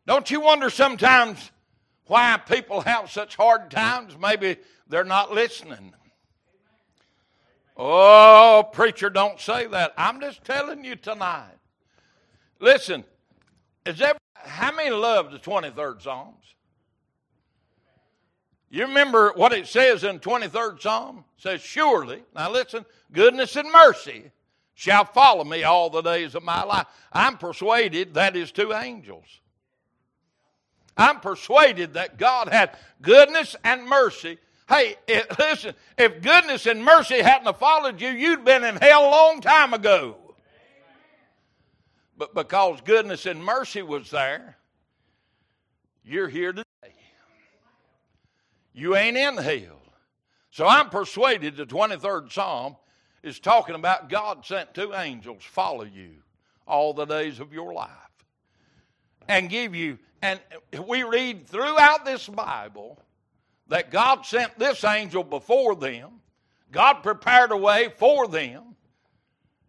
Don't 0.09 0.29
you 0.29 0.41
wonder 0.41 0.71
sometimes 0.71 1.53
why 2.09 2.41
people 2.49 2.81
have 2.81 3.11
such 3.11 3.37
hard 3.37 3.71
times? 3.71 4.17
Maybe 4.19 4.57
they're 4.89 5.05
not 5.05 5.33
listening. 5.33 5.95
Oh, 7.77 8.69
preacher, 8.73 9.09
don't 9.09 9.39
say 9.39 9.67
that. 9.69 9.95
I'm 9.97 10.21
just 10.21 10.43
telling 10.43 10.85
you 10.85 10.97
tonight. 10.97 11.55
Listen, 12.59 13.05
is 13.87 13.99
there, 13.99 14.15
how 14.35 14.75
many 14.75 14.91
love 14.91 15.31
the 15.31 15.39
23rd 15.39 16.03
Psalms? 16.03 16.35
You 18.71 18.83
remember 18.83 19.33
what 19.37 19.53
it 19.53 19.67
says 19.67 20.03
in 20.03 20.19
23rd 20.19 20.83
Psalm? 20.83 21.25
It 21.39 21.43
says, 21.43 21.61
Surely, 21.61 22.23
now 22.35 22.51
listen, 22.51 22.85
goodness 23.13 23.55
and 23.57 23.71
mercy 23.71 24.33
shall 24.75 25.05
follow 25.05 25.45
me 25.45 25.63
all 25.63 25.89
the 25.89 26.03
days 26.03 26.35
of 26.35 26.43
my 26.43 26.63
life. 26.65 26.87
I'm 27.13 27.39
persuaded 27.39 28.15
that 28.15 28.37
is 28.37 28.53
two 28.53 28.73
angels. 28.73 29.41
I'm 30.99 31.21
persuaded 31.21 31.95
that 31.95 32.19
God 32.19 32.49
had 32.49 32.77
goodness 33.01 33.55
and 33.63 33.87
mercy. 33.87 34.39
Hey, 34.69 34.97
it, 35.07 35.27
listen, 35.39 35.75
if 35.97 36.21
goodness 36.21 36.67
and 36.67 36.85
mercy 36.85 37.23
hadn't 37.23 37.57
followed 37.57 38.01
you, 38.01 38.09
you'd 38.09 38.45
been 38.45 38.65
in 38.65 38.77
hell 38.77 39.09
a 39.09 39.11
long 39.11 39.41
time 39.41 39.73
ago. 39.73 40.17
But 42.19 42.35
because 42.35 42.81
goodness 42.81 43.27
and 43.27 43.43
mercy 43.43 43.81
was 43.81 44.11
there, 44.11 44.59
you're 46.05 46.29
here 46.29 46.53
today. 46.53 46.65
You 48.75 48.97
ain't 48.97 49.17
in 49.17 49.37
hell. 49.37 49.81
So 50.51 50.67
I'm 50.67 50.91
persuaded 50.91 51.57
the 51.57 51.67
23rd 51.67 52.33
Psalm 52.33 52.77
is 53.23 53.39
talking 53.39 53.77
about 53.77 54.09
God 54.09 54.45
sent 54.45 54.75
two 54.75 54.93
angels 54.95 55.45
follow 55.45 55.85
you 55.85 56.11
all 56.67 56.93
the 56.93 57.05
days 57.05 57.39
of 57.39 57.53
your 57.53 57.73
life 57.73 57.91
and 59.29 59.49
give 59.49 59.75
you 59.75 59.99
and 60.23 60.41
we 60.87 61.03
read 61.03 61.47
throughout 61.47 62.05
this 62.05 62.29
Bible 62.29 62.99
that 63.69 63.91
God 63.91 64.27
sent 64.27 64.59
this 64.59 64.83
angel 64.85 65.23
before 65.23 65.77
them. 65.77 66.21
God 66.73 67.03
prepared 67.03 67.53
a 67.53 67.57
way 67.57 67.91
for 67.97 68.27
them. 68.27 68.77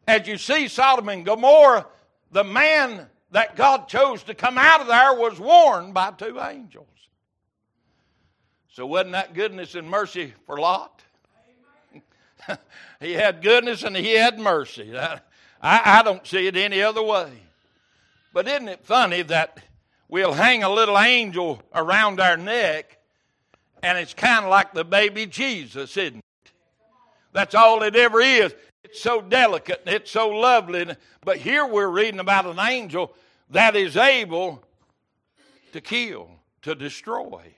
As 0.08 0.28
you 0.28 0.38
see, 0.38 0.68
Sodom 0.68 1.10
and 1.10 1.26
Gomorrah, 1.26 1.86
the 2.32 2.44
man 2.44 3.08
that 3.32 3.56
God 3.56 3.88
chose 3.88 4.24
to 4.24 4.34
come 4.34 4.58
out 4.58 4.82
of 4.82 4.88
there 4.88 5.14
was 5.14 5.40
warned 5.40 5.94
by 5.94 6.12
two 6.12 6.40
angels. 6.40 6.88
So, 8.72 8.86
wasn't 8.86 9.12
that 9.12 9.34
goodness 9.34 9.76
and 9.76 9.90
mercy 9.90 10.34
for 10.46 10.60
Lot? 10.60 11.04
he 13.00 13.14
had 13.14 13.42
goodness 13.42 13.84
and 13.84 13.96
he 13.96 14.14
had 14.14 14.40
mercy. 14.40 14.98
I, 14.98 15.20
I 15.62 16.02
don't 16.04 16.26
see 16.26 16.48
it 16.48 16.56
any 16.56 16.82
other 16.82 17.04
way. 17.04 17.32
But 18.34 18.48
isn't 18.48 18.70
it 18.70 18.86
funny 18.86 19.22
that 19.24 19.60
we'll 20.10 20.34
hang 20.34 20.64
a 20.64 20.70
little 20.70 21.00
angel 21.00 21.62
around 21.74 22.20
our 22.20 22.36
neck, 22.36 22.98
and 23.82 23.98
it's 23.98 24.14
kind 24.14 24.44
of 24.44 24.52
like 24.52 24.74
the 24.74 24.84
baby 24.84 25.26
Jesus, 25.26 25.96
isn't 25.96 26.18
it? 26.18 26.52
That's 27.32 27.56
all 27.56 27.84
it 27.84 27.96
ever 27.96 28.20
is. 28.20 28.54
It's 28.84 29.02
so 29.02 29.22
delicate 29.22 29.84
and 29.86 29.96
it's 29.96 30.10
so 30.10 30.30
lovely. 30.30 30.88
But 31.24 31.38
here 31.38 31.66
we're 31.66 31.90
reading 31.90 32.20
about 32.20 32.46
an 32.48 32.60
angel 32.60 33.14
that 33.52 33.76
is 33.76 33.96
able 33.96 34.64
to 35.74 35.82
kill, 35.82 36.30
to 36.64 36.74
destroy. 36.74 37.54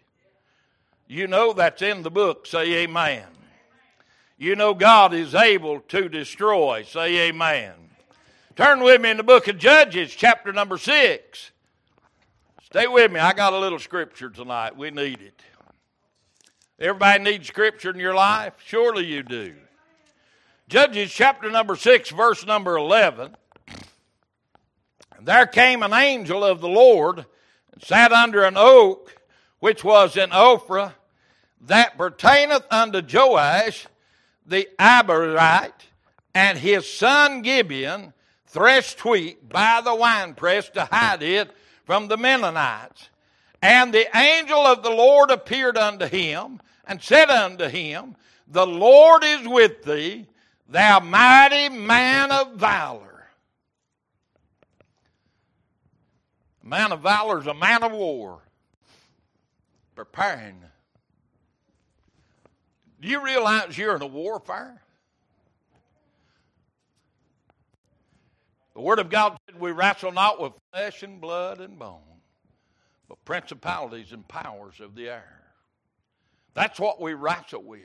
You 1.07 1.27
know 1.27 1.53
that's 1.53 1.81
in 1.81 2.03
the 2.03 2.11
book. 2.11 2.45
Say 2.45 2.83
amen. 2.83 3.25
You 4.37 4.55
know 4.55 4.73
God 4.73 5.13
is 5.13 5.35
able 5.35 5.79
to 5.81 6.09
destroy. 6.09 6.83
Say 6.83 7.29
amen. 7.29 7.73
Turn 8.55 8.81
with 8.81 8.99
me 9.01 9.11
in 9.11 9.17
the 9.17 9.23
book 9.23 9.47
of 9.47 9.57
Judges, 9.57 10.13
chapter 10.13 10.51
number 10.51 10.77
6. 10.77 11.51
Stay 12.71 12.87
with 12.87 13.11
me. 13.11 13.19
I 13.19 13.33
got 13.33 13.51
a 13.51 13.59
little 13.59 13.79
scripture 13.79 14.29
tonight. 14.29 14.77
We 14.77 14.91
need 14.91 15.19
it. 15.19 15.41
Everybody 16.79 17.21
needs 17.21 17.49
scripture 17.49 17.89
in 17.89 17.99
your 17.99 18.15
life? 18.15 18.53
Surely 18.65 19.05
you 19.05 19.23
do. 19.23 19.55
Judges 20.69 21.11
chapter 21.11 21.51
number 21.51 21.75
6, 21.75 22.11
verse 22.11 22.45
number 22.45 22.77
11. 22.77 23.35
There 25.21 25.47
came 25.47 25.83
an 25.83 25.91
angel 25.91 26.45
of 26.45 26.61
the 26.61 26.69
Lord 26.69 27.25
and 27.73 27.83
sat 27.83 28.13
under 28.13 28.43
an 28.43 28.55
oak 28.55 29.17
which 29.59 29.83
was 29.83 30.15
in 30.15 30.29
Ophrah 30.29 30.93
that 31.59 31.97
pertaineth 31.97 32.63
unto 32.71 33.01
Joash 33.01 33.85
the 34.45 34.69
Abiezrite, 34.79 35.73
and 36.33 36.57
his 36.57 36.89
son 36.89 37.41
Gideon 37.41 38.13
threshed 38.47 39.03
wheat 39.03 39.49
by 39.49 39.81
the 39.83 39.93
winepress 39.93 40.69
to 40.69 40.85
hide 40.85 41.21
it 41.21 41.51
from 41.91 42.07
the 42.07 42.15
Midianites. 42.15 43.09
And 43.61 43.93
the 43.93 44.07
angel 44.15 44.59
of 44.59 44.81
the 44.81 44.89
Lord 44.89 45.29
appeared 45.29 45.75
unto 45.75 46.05
him 46.05 46.61
and 46.85 47.01
said 47.01 47.29
unto 47.29 47.67
him, 47.67 48.15
The 48.47 48.65
Lord 48.65 49.25
is 49.25 49.45
with 49.45 49.83
thee, 49.83 50.25
thou 50.69 51.01
mighty 51.01 51.67
man 51.67 52.31
of 52.31 52.53
valor. 52.53 53.27
A 56.63 56.65
man 56.65 56.93
of 56.93 57.01
valor 57.01 57.41
is 57.41 57.47
a 57.47 57.53
man 57.53 57.83
of 57.83 57.91
war, 57.91 58.39
preparing. 59.93 60.61
Do 63.01 63.09
you 63.09 63.21
realize 63.21 63.77
you're 63.77 63.97
in 63.97 64.01
a 64.01 64.07
warfare? 64.07 64.80
The 68.73 68.81
Word 68.81 68.99
of 68.99 69.09
God 69.09 69.37
said, 69.45 69.59
We 69.59 69.71
wrestle 69.71 70.11
not 70.11 70.41
with 70.41 70.53
flesh 70.71 71.03
and 71.03 71.19
blood 71.19 71.59
and 71.59 71.77
bone, 71.77 71.99
but 73.07 73.23
principalities 73.25 74.11
and 74.11 74.27
powers 74.27 74.79
of 74.79 74.95
the 74.95 75.09
air. 75.09 75.41
That's 76.53 76.79
what 76.79 77.01
we 77.01 77.13
wrestle 77.13 77.63
with. 77.63 77.81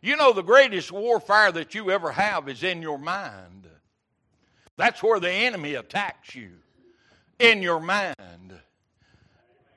You 0.00 0.16
know, 0.16 0.32
the 0.32 0.42
greatest 0.42 0.92
warfare 0.92 1.50
that 1.52 1.74
you 1.74 1.90
ever 1.90 2.12
have 2.12 2.48
is 2.48 2.62
in 2.62 2.82
your 2.82 2.98
mind. 2.98 3.68
That's 4.76 5.02
where 5.02 5.20
the 5.20 5.30
enemy 5.30 5.74
attacks 5.74 6.34
you, 6.34 6.50
in 7.38 7.62
your 7.62 7.80
mind. 7.80 8.14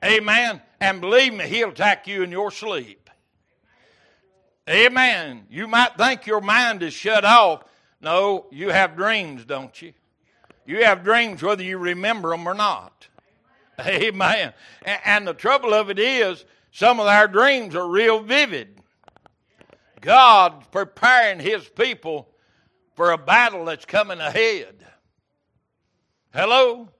Amen. 0.04 0.60
And 0.80 1.00
believe 1.00 1.34
me, 1.34 1.46
he'll 1.46 1.70
attack 1.70 2.06
you 2.06 2.22
in 2.22 2.30
your 2.30 2.50
sleep. 2.50 3.08
Amen. 4.68 5.46
You 5.48 5.66
might 5.66 5.96
think 5.96 6.26
your 6.26 6.40
mind 6.40 6.82
is 6.82 6.92
shut 6.92 7.24
off. 7.24 7.64
No, 8.00 8.46
you 8.50 8.68
have 8.68 8.96
dreams, 8.96 9.44
don't 9.44 9.80
you? 9.80 9.92
You 10.68 10.84
have 10.84 11.02
dreams 11.02 11.42
whether 11.42 11.62
you 11.62 11.78
remember 11.78 12.28
them 12.28 12.46
or 12.46 12.52
not. 12.52 13.08
Amen. 13.80 14.52
And 14.84 15.26
the 15.26 15.32
trouble 15.32 15.72
of 15.72 15.88
it 15.88 15.98
is, 15.98 16.44
some 16.72 17.00
of 17.00 17.06
our 17.06 17.26
dreams 17.26 17.74
are 17.74 17.88
real 17.88 18.20
vivid. 18.20 18.82
God's 20.02 20.66
preparing 20.66 21.40
His 21.40 21.66
people 21.66 22.28
for 22.96 23.12
a 23.12 23.16
battle 23.16 23.64
that's 23.64 23.86
coming 23.86 24.20
ahead. 24.20 24.84
Hello? 26.34 26.90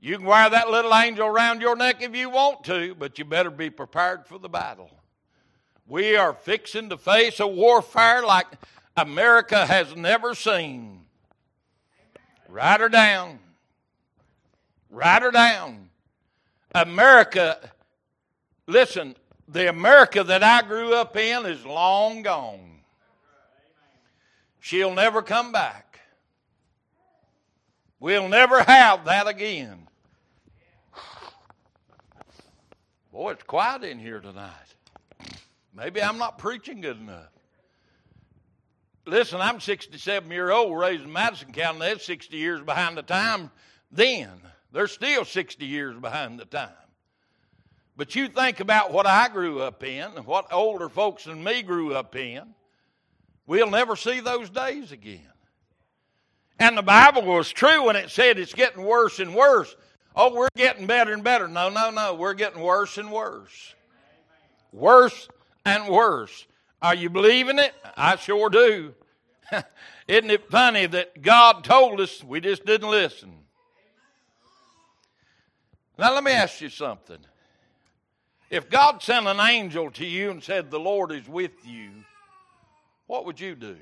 You 0.00 0.16
can 0.16 0.24
wear 0.24 0.48
that 0.48 0.70
little 0.70 0.94
angel 0.94 1.26
around 1.26 1.60
your 1.60 1.76
neck 1.76 2.00
if 2.00 2.16
you 2.16 2.30
want 2.30 2.64
to, 2.64 2.94
but 2.94 3.18
you 3.18 3.26
better 3.26 3.50
be 3.50 3.68
prepared 3.68 4.26
for 4.26 4.38
the 4.38 4.48
battle. 4.48 4.90
We 5.86 6.16
are 6.16 6.32
fixing 6.32 6.88
to 6.88 6.96
face 6.96 7.40
a 7.40 7.46
warfare 7.46 8.24
like 8.24 8.46
America 8.96 9.66
has 9.66 9.94
never 9.94 10.34
seen. 10.34 11.04
Write 12.48 12.80
her 12.80 12.88
down. 12.88 13.38
Write 14.90 15.22
her 15.22 15.30
down. 15.30 15.90
America, 16.74 17.58
listen, 18.66 19.14
the 19.46 19.68
America 19.68 20.24
that 20.24 20.42
I 20.42 20.62
grew 20.62 20.94
up 20.94 21.16
in 21.16 21.46
is 21.46 21.64
long 21.64 22.22
gone. 22.22 22.80
She'll 24.60 24.94
never 24.94 25.22
come 25.22 25.52
back. 25.52 26.00
We'll 28.00 28.28
never 28.28 28.62
have 28.62 29.04
that 29.06 29.26
again. 29.26 29.86
Boy, 33.12 33.32
it's 33.32 33.42
quiet 33.42 33.82
in 33.84 33.98
here 33.98 34.20
tonight. 34.20 34.52
Maybe 35.74 36.02
I'm 36.02 36.18
not 36.18 36.38
preaching 36.38 36.80
good 36.80 36.98
enough. 36.98 37.30
Listen, 39.08 39.40
I'm 39.40 39.58
67 39.58 40.30
year 40.30 40.50
old, 40.50 40.78
raised 40.78 41.04
in 41.04 41.12
Madison 41.12 41.52
County. 41.52 41.78
They're 41.78 41.98
60 41.98 42.36
years 42.36 42.60
behind 42.60 42.96
the 42.96 43.02
time 43.02 43.50
then. 43.90 44.30
They're 44.70 44.86
still 44.86 45.24
60 45.24 45.64
years 45.64 45.96
behind 45.98 46.38
the 46.38 46.44
time. 46.44 46.68
But 47.96 48.14
you 48.14 48.28
think 48.28 48.60
about 48.60 48.92
what 48.92 49.06
I 49.06 49.28
grew 49.28 49.60
up 49.60 49.82
in 49.82 50.12
and 50.14 50.26
what 50.26 50.52
older 50.52 50.90
folks 50.90 51.24
than 51.24 51.42
me 51.42 51.62
grew 51.62 51.94
up 51.94 52.14
in. 52.16 52.54
We'll 53.46 53.70
never 53.70 53.96
see 53.96 54.20
those 54.20 54.50
days 54.50 54.92
again. 54.92 55.32
And 56.58 56.76
the 56.76 56.82
Bible 56.82 57.22
was 57.22 57.50
true 57.50 57.86
when 57.86 57.96
it 57.96 58.10
said 58.10 58.38
it's 58.38 58.52
getting 58.52 58.84
worse 58.84 59.20
and 59.20 59.34
worse. 59.34 59.74
Oh, 60.14 60.34
we're 60.34 60.48
getting 60.54 60.86
better 60.86 61.14
and 61.14 61.24
better. 61.24 61.48
No, 61.48 61.70
no, 61.70 61.90
no. 61.90 62.14
We're 62.14 62.34
getting 62.34 62.60
worse 62.60 62.98
and 62.98 63.10
worse. 63.10 63.74
Worse 64.70 65.28
and 65.64 65.88
worse. 65.88 66.46
Are 66.82 66.94
you 66.94 67.08
believing 67.08 67.58
it? 67.58 67.74
I 67.96 68.16
sure 68.16 68.50
do. 68.50 68.94
Isn't 70.08 70.30
it 70.30 70.50
funny 70.50 70.86
that 70.86 71.22
God 71.22 71.64
told 71.64 72.00
us, 72.00 72.22
we 72.22 72.40
just 72.40 72.64
didn't 72.64 72.90
listen? 72.90 73.32
Now, 75.98 76.14
let 76.14 76.22
me 76.22 76.32
ask 76.32 76.60
you 76.60 76.68
something. 76.68 77.18
If 78.50 78.70
God 78.70 79.02
sent 79.02 79.26
an 79.26 79.40
angel 79.40 79.90
to 79.92 80.06
you 80.06 80.30
and 80.30 80.42
said, 80.42 80.70
The 80.70 80.80
Lord 80.80 81.12
is 81.12 81.28
with 81.28 81.66
you, 81.66 81.90
what 83.06 83.26
would 83.26 83.40
you 83.40 83.54
do? 83.54 83.76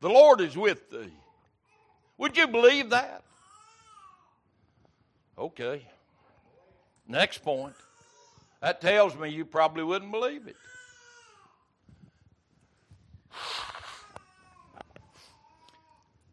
The 0.00 0.08
Lord 0.08 0.40
is 0.40 0.56
with 0.56 0.90
thee. 0.90 1.12
Would 2.18 2.36
you 2.36 2.46
believe 2.46 2.90
that? 2.90 3.22
Okay. 5.38 5.86
Next 7.06 7.38
point. 7.38 7.74
That 8.60 8.80
tells 8.80 9.16
me 9.16 9.28
you 9.28 9.44
probably 9.44 9.84
wouldn't 9.84 10.10
believe 10.10 10.46
it. 10.46 10.56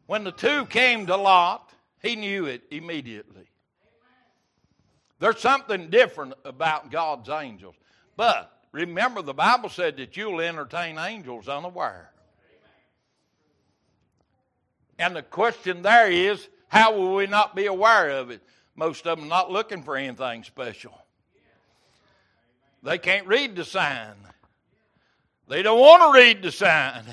When 0.05 0.23
the 0.23 0.31
two 0.31 0.65
came 0.65 1.07
to 1.07 1.15
Lot, 1.15 1.71
he 2.01 2.15
knew 2.15 2.45
it 2.45 2.63
immediately. 2.69 3.47
There's 5.19 5.39
something 5.39 5.89
different 5.89 6.33
about 6.43 6.91
God's 6.91 7.29
angels. 7.29 7.75
But 8.17 8.51
remember, 8.71 9.21
the 9.21 9.33
Bible 9.33 9.69
said 9.69 9.97
that 9.97 10.17
you'll 10.17 10.41
entertain 10.41 10.97
angels 10.97 11.47
unaware. 11.47 12.11
And 14.99 15.15
the 15.15 15.23
question 15.23 15.81
there 15.81 16.11
is 16.11 16.47
how 16.67 16.93
will 16.95 17.15
we 17.15 17.27
not 17.27 17.55
be 17.55 17.67
aware 17.67 18.09
of 18.09 18.31
it? 18.31 18.41
Most 18.75 19.07
of 19.07 19.19
them 19.19 19.29
not 19.29 19.51
looking 19.51 19.83
for 19.83 19.95
anything 19.95 20.43
special. 20.43 20.97
They 22.81 22.97
can't 22.97 23.27
read 23.27 23.55
the 23.55 23.63
sign. 23.63 24.15
They 25.47 25.61
don't 25.61 25.79
want 25.79 26.01
to 26.01 26.19
read 26.19 26.41
the 26.41 26.51
sign 26.51 27.03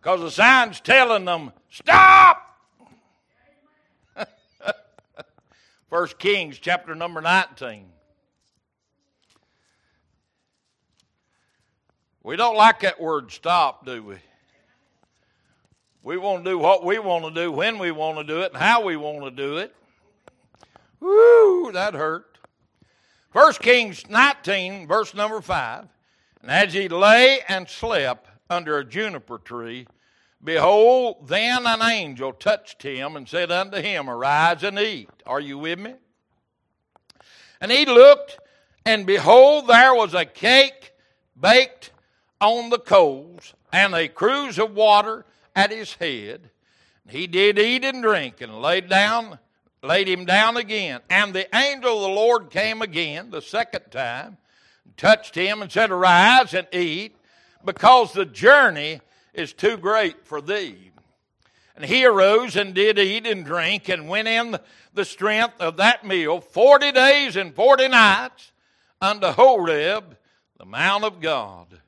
because 0.00 0.20
the 0.20 0.30
sign's 0.30 0.80
telling 0.80 1.24
them, 1.24 1.52
stop! 1.70 2.58
First 5.90 6.18
Kings 6.18 6.58
chapter 6.58 6.94
number 6.94 7.20
19. 7.20 7.86
We 12.24 12.36
don't 12.36 12.56
like 12.56 12.80
that 12.80 13.00
word 13.00 13.32
stop, 13.32 13.84
do 13.84 14.02
we? 14.02 14.16
We 16.04 16.16
want 16.16 16.44
to 16.44 16.50
do 16.50 16.58
what 16.58 16.84
we 16.84 16.98
want 16.98 17.24
to 17.24 17.30
do, 17.30 17.50
when 17.50 17.78
we 17.78 17.90
want 17.90 18.18
to 18.18 18.24
do 18.24 18.42
it, 18.42 18.52
and 18.52 18.60
how 18.60 18.84
we 18.84 18.96
want 18.96 19.24
to 19.24 19.30
do 19.30 19.58
it. 19.58 19.74
Woo, 21.00 21.72
that 21.72 21.94
hurt. 21.94 22.38
First 23.30 23.60
Kings 23.60 24.08
19, 24.08 24.86
verse 24.86 25.14
number 25.14 25.40
5. 25.40 25.86
And 26.42 26.50
as 26.50 26.74
he 26.74 26.88
lay 26.88 27.40
and 27.48 27.68
slept 27.68 28.28
under 28.50 28.76
a 28.76 28.84
juniper 28.84 29.38
tree, 29.38 29.86
behold, 30.42 31.28
then 31.28 31.66
an 31.66 31.80
angel 31.80 32.32
touched 32.32 32.82
him 32.82 33.16
and 33.16 33.28
said 33.28 33.52
unto 33.52 33.80
him, 33.80 34.10
Arise 34.10 34.64
and 34.64 34.78
eat. 34.78 35.08
Are 35.24 35.40
you 35.40 35.58
with 35.58 35.78
me? 35.78 35.94
And 37.60 37.70
he 37.70 37.86
looked, 37.86 38.40
and 38.84 39.06
behold, 39.06 39.68
there 39.68 39.94
was 39.94 40.14
a 40.14 40.24
cake 40.24 40.92
baked 41.40 41.92
on 42.40 42.70
the 42.70 42.78
coals, 42.78 43.54
and 43.72 43.94
a 43.94 44.08
cruse 44.08 44.58
of 44.58 44.74
water 44.74 45.24
at 45.54 45.70
his 45.70 45.94
head. 45.94 46.50
He 47.08 47.28
did 47.28 47.56
eat 47.56 47.84
and 47.84 48.02
drink, 48.02 48.40
and 48.40 48.60
laid 48.60 48.88
down, 48.88 49.38
laid 49.80 50.08
him 50.08 50.24
down 50.24 50.56
again. 50.56 51.00
And 51.08 51.32
the 51.32 51.54
angel 51.54 51.96
of 51.96 52.02
the 52.02 52.16
Lord 52.16 52.50
came 52.50 52.82
again 52.82 53.30
the 53.30 53.42
second 53.42 53.92
time, 53.92 54.38
touched 54.96 55.34
him, 55.34 55.62
and 55.62 55.70
said, 55.70 55.90
Arise 55.90 56.54
and 56.54 56.66
eat, 56.72 57.16
because 57.64 58.12
the 58.12 58.24
journey 58.24 59.00
is 59.34 59.52
too 59.52 59.76
great 59.76 60.26
for 60.26 60.40
thee. 60.40 60.90
And 61.74 61.84
he 61.84 62.04
arose 62.04 62.56
and 62.56 62.74
did 62.74 62.98
eat 62.98 63.26
and 63.26 63.44
drink, 63.44 63.88
and 63.88 64.08
went 64.08 64.28
in 64.28 64.58
the 64.94 65.04
strength 65.04 65.60
of 65.60 65.78
that 65.78 66.04
meal 66.06 66.40
forty 66.40 66.92
days 66.92 67.36
and 67.36 67.54
forty 67.54 67.88
nights 67.88 68.52
unto 69.00 69.28
Horeb, 69.28 70.16
the 70.58 70.66
Mount 70.66 71.04
of 71.04 71.20
God. 71.20 71.80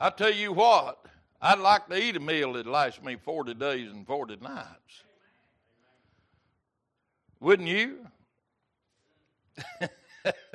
I 0.00 0.10
tell 0.10 0.32
you 0.32 0.52
what, 0.52 1.04
I'd 1.40 1.58
like 1.58 1.88
to 1.88 1.96
eat 1.96 2.16
a 2.16 2.20
meal 2.20 2.52
that 2.54 2.66
lasts 2.66 3.02
me 3.02 3.16
40 3.16 3.54
days 3.54 3.90
and 3.90 4.06
40 4.06 4.36
nights. 4.36 5.02
Wouldn't 7.40 7.68
you? 7.68 8.06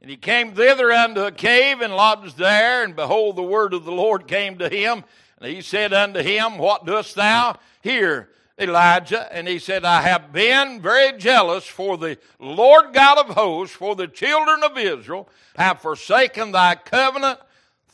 and 0.00 0.10
he 0.10 0.16
came 0.16 0.54
thither 0.54 0.92
unto 0.92 1.22
a 1.22 1.32
cave 1.32 1.80
and 1.80 1.94
lodged 1.94 2.38
there, 2.38 2.84
and 2.84 2.96
behold, 2.96 3.36
the 3.36 3.42
word 3.42 3.74
of 3.74 3.84
the 3.84 3.92
Lord 3.92 4.26
came 4.26 4.58
to 4.58 4.68
him. 4.68 5.04
And 5.40 5.52
he 5.52 5.62
said 5.62 5.92
unto 5.92 6.20
him, 6.20 6.58
What 6.58 6.86
dost 6.86 7.14
thou 7.14 7.58
here, 7.82 8.30
Elijah? 8.58 9.32
And 9.32 9.48
he 9.48 9.58
said, 9.58 9.84
I 9.84 10.02
have 10.02 10.32
been 10.32 10.80
very 10.80 11.18
jealous 11.18 11.66
for 11.66 11.96
the 11.96 12.18
Lord 12.38 12.94
God 12.94 13.18
of 13.18 13.34
hosts, 13.34 13.76
for 13.76 13.94
the 13.94 14.08
children 14.08 14.62
of 14.62 14.78
Israel 14.78 15.28
have 15.56 15.80
forsaken 15.80 16.52
thy 16.52 16.74
covenant 16.76 17.40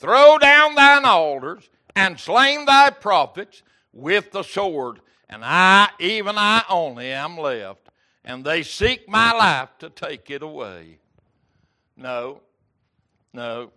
Throw 0.01 0.39
down 0.39 0.75
thine 0.77 1.05
altars 1.05 1.69
and 1.95 2.19
slain 2.19 2.65
thy 2.65 2.89
prophets 2.89 3.63
with 3.93 4.33
the 4.33 4.43
sword. 4.43 5.01
And 5.29 5.45
I, 5.45 5.91
even 5.99 6.39
I 6.39 6.65
only, 6.71 7.13
am 7.13 7.37
left. 7.37 7.90
And 8.25 8.45
they 8.45 8.63
seek 8.63 9.09
my 9.09 9.33
life 9.33 9.71
to 9.79 9.91
take 9.91 10.31
it 10.31 10.43
away. 10.43 10.99
No, 11.97 12.41
no, 13.33 13.71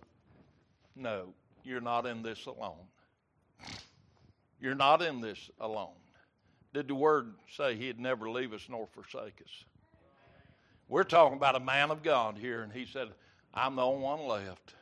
no. 0.95 1.33
You're 1.63 1.81
not 1.81 2.05
in 2.05 2.23
this 2.23 2.45
alone. 2.45 2.87
You're 4.59 4.75
not 4.75 5.01
in 5.01 5.21
this 5.21 5.49
alone. 5.59 5.95
Did 6.73 6.87
the 6.87 6.95
word 6.95 7.33
say 7.55 7.75
he'd 7.75 7.99
never 7.99 8.29
leave 8.29 8.53
us 8.53 8.67
nor 8.69 8.87
forsake 8.87 9.41
us? 9.41 9.65
We're 10.89 11.03
talking 11.03 11.37
about 11.37 11.55
a 11.55 11.59
man 11.59 11.91
of 11.91 12.03
God 12.03 12.37
here, 12.37 12.61
and 12.61 12.71
he 12.71 12.85
said, 12.85 13.09
I'm 13.53 13.75
the 13.75 13.81
only 13.81 14.03
one 14.03 14.27
left. 14.27 14.73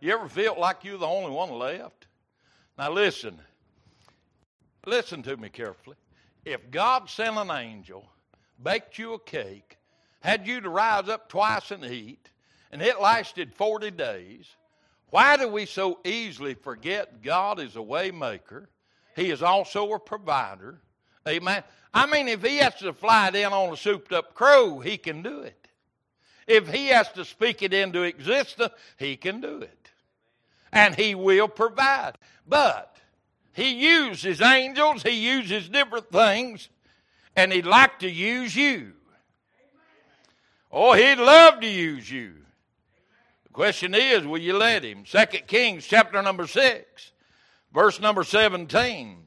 You 0.00 0.12
ever 0.12 0.28
felt 0.28 0.58
like 0.58 0.84
you're 0.84 0.98
the 0.98 1.06
only 1.06 1.30
one 1.30 1.50
left? 1.50 2.06
Now 2.78 2.90
listen. 2.92 3.40
Listen 4.84 5.22
to 5.22 5.36
me 5.36 5.48
carefully. 5.48 5.96
If 6.44 6.70
God 6.70 7.08
sent 7.08 7.36
an 7.36 7.50
angel, 7.50 8.08
baked 8.62 8.98
you 8.98 9.14
a 9.14 9.18
cake, 9.18 9.78
had 10.20 10.46
you 10.46 10.60
to 10.60 10.68
rise 10.68 11.08
up 11.08 11.28
twice 11.28 11.70
and 11.70 11.84
eat, 11.84 12.30
and 12.72 12.82
it 12.82 13.00
lasted 13.00 13.54
40 13.54 13.90
days, 13.92 14.46
why 15.10 15.36
do 15.36 15.48
we 15.48 15.66
so 15.66 16.00
easily 16.04 16.54
forget 16.54 17.22
God 17.22 17.60
is 17.60 17.76
a 17.76 17.80
waymaker? 17.80 18.66
He 19.14 19.30
is 19.30 19.42
also 19.42 19.92
a 19.92 19.98
provider. 19.98 20.80
Amen. 21.26 21.62
I 21.94 22.06
mean, 22.06 22.28
if 22.28 22.42
he 22.42 22.56
has 22.58 22.74
to 22.76 22.92
fly 22.92 23.28
it 23.28 23.36
in 23.36 23.52
on 23.52 23.72
a 23.72 23.76
souped 23.76 24.12
up 24.12 24.34
crow, 24.34 24.80
he 24.80 24.98
can 24.98 25.22
do 25.22 25.40
it. 25.40 25.66
If 26.46 26.68
He 26.72 26.88
has 26.88 27.10
to 27.12 27.24
speak 27.24 27.62
it 27.62 27.72
into 27.72 28.02
existence, 28.02 28.72
He 28.98 29.16
can 29.16 29.40
do 29.40 29.58
it. 29.60 29.90
And 30.72 30.94
He 30.94 31.14
will 31.14 31.48
provide. 31.48 32.12
But 32.46 32.96
He 33.52 33.70
uses 33.70 34.40
angels, 34.40 35.02
He 35.02 35.10
uses 35.10 35.68
different 35.68 36.10
things, 36.10 36.68
and 37.36 37.52
He'd 37.52 37.66
like 37.66 38.00
to 38.00 38.10
use 38.10 38.56
you. 38.56 38.92
Oh, 40.72 40.94
He'd 40.94 41.18
love 41.18 41.60
to 41.60 41.68
use 41.68 42.10
you. 42.10 42.34
The 43.44 43.52
question 43.52 43.94
is, 43.94 44.26
will 44.26 44.38
you 44.38 44.56
let 44.56 44.84
Him? 44.84 45.04
Second 45.06 45.46
Kings 45.46 45.86
chapter 45.86 46.20
number 46.22 46.46
6, 46.46 47.12
verse 47.72 48.00
number 48.00 48.24
17. 48.24 49.18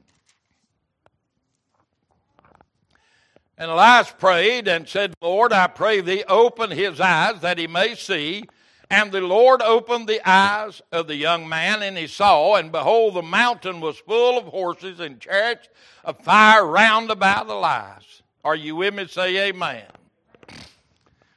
And 3.60 3.70
Elisha 3.70 4.14
prayed 4.14 4.68
and 4.68 4.88
said, 4.88 5.12
Lord, 5.20 5.52
I 5.52 5.66
pray 5.66 6.00
thee, 6.00 6.24
open 6.26 6.70
his 6.70 6.98
eyes 6.98 7.42
that 7.42 7.58
he 7.58 7.66
may 7.66 7.94
see. 7.94 8.44
And 8.92 9.12
the 9.12 9.20
Lord 9.20 9.62
opened 9.62 10.08
the 10.08 10.20
eyes 10.28 10.82
of 10.90 11.06
the 11.06 11.14
young 11.14 11.48
man, 11.48 11.80
and 11.80 11.96
he 11.96 12.08
saw, 12.08 12.56
and 12.56 12.72
behold, 12.72 13.14
the 13.14 13.22
mountain 13.22 13.80
was 13.80 13.96
full 13.98 14.36
of 14.36 14.46
horses 14.46 14.98
and 14.98 15.20
chariots 15.20 15.68
of 16.04 16.18
fire 16.18 16.66
round 16.66 17.08
about 17.08 17.48
Elisha. 17.48 18.24
Are 18.44 18.56
you 18.56 18.74
with 18.74 18.92
me? 18.94 19.06
Say 19.06 19.48
amen. 19.48 19.84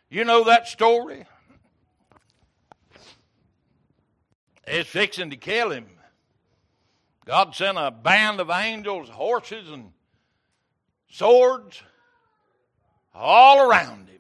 You 0.10 0.26
know 0.26 0.46
that 0.46 0.68
story? 0.68 1.26
It's 4.66 4.89
fixing 4.89 5.30
to 5.30 5.36
kill 5.36 5.70
him. 5.72 5.86
God 7.26 7.56
sent 7.56 7.78
a 7.78 7.92
band 7.92 8.39
of 8.39 8.50
angels, 8.50 9.10
horses, 9.10 9.70
and 9.70 9.92
swords 11.10 11.84
all 13.13 13.70
around 13.70 14.10
him. 14.10 14.12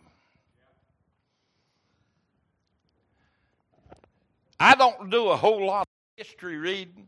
I 4.59 4.75
don't 4.75 5.09
do 5.09 5.29
a 5.29 5.35
whole 5.35 5.65
lot 5.65 5.81
of 5.81 6.25
history 6.25 6.57
reading, 6.57 7.07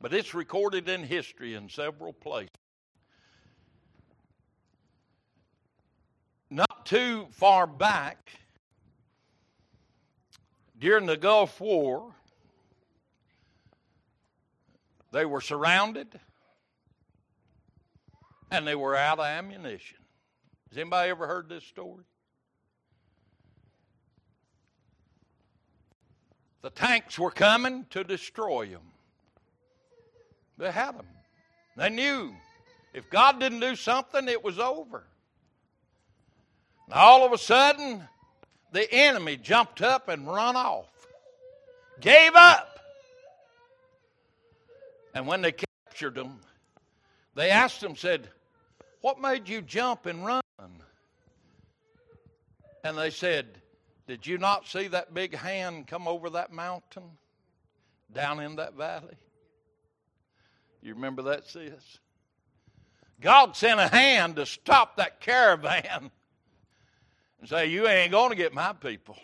but 0.00 0.12
it's 0.12 0.34
recorded 0.34 0.88
in 0.88 1.04
history 1.04 1.54
in 1.54 1.68
several 1.68 2.12
places. 2.12 2.50
Not 6.50 6.86
too 6.86 7.26
far 7.30 7.66
back, 7.66 8.30
during 10.82 11.06
the 11.06 11.16
Gulf 11.16 11.60
War, 11.60 12.12
they 15.12 15.24
were 15.24 15.40
surrounded 15.40 16.08
and 18.50 18.66
they 18.66 18.74
were 18.74 18.96
out 18.96 19.20
of 19.20 19.24
ammunition. 19.24 19.98
Has 20.68 20.78
anybody 20.78 21.10
ever 21.10 21.26
heard 21.26 21.48
this 21.48 21.62
story? 21.64 22.04
The 26.62 26.70
tanks 26.70 27.18
were 27.18 27.30
coming 27.30 27.86
to 27.90 28.04
destroy 28.04 28.66
them. 28.66 28.82
They 30.58 30.70
had 30.70 30.96
them. 30.96 31.06
They 31.76 31.90
knew 31.90 32.34
if 32.94 33.10
God 33.10 33.40
didn't 33.40 33.60
do 33.60 33.74
something, 33.74 34.28
it 34.28 34.44
was 34.44 34.58
over. 34.58 35.04
And 36.86 36.94
all 36.94 37.24
of 37.24 37.32
a 37.32 37.38
sudden, 37.38 38.02
the 38.70 38.92
enemy 38.92 39.36
jumped 39.36 39.82
up 39.82 40.08
and 40.08 40.26
run 40.26 40.56
off, 40.56 40.88
gave 42.00 42.34
up. 42.34 42.78
And 45.14 45.26
when 45.26 45.42
they 45.42 45.52
captured 45.52 46.14
them, 46.14 46.40
they 47.34 47.50
asked 47.50 47.80
them, 47.80 47.96
said, 47.96 48.28
What 49.00 49.20
made 49.20 49.48
you 49.48 49.62
jump 49.62 50.06
and 50.06 50.24
run? 50.24 50.42
And 52.84 52.98
they 52.98 53.10
said, 53.10 53.61
Did 54.12 54.26
you 54.26 54.36
not 54.36 54.68
see 54.68 54.88
that 54.88 55.14
big 55.14 55.34
hand 55.34 55.86
come 55.86 56.06
over 56.06 56.28
that 56.28 56.52
mountain 56.52 57.12
down 58.12 58.40
in 58.40 58.56
that 58.56 58.74
valley? 58.74 59.16
You 60.82 60.92
remember 60.92 61.22
that, 61.22 61.48
sis? 61.48 61.98
God 63.22 63.56
sent 63.56 63.80
a 63.80 63.88
hand 63.88 64.36
to 64.36 64.44
stop 64.44 64.98
that 64.98 65.22
caravan 65.22 66.10
and 67.40 67.48
say, 67.48 67.68
You 67.68 67.88
ain't 67.88 68.10
going 68.10 68.28
to 68.28 68.36
get 68.36 68.52
my 68.52 68.74
people. 68.74 69.16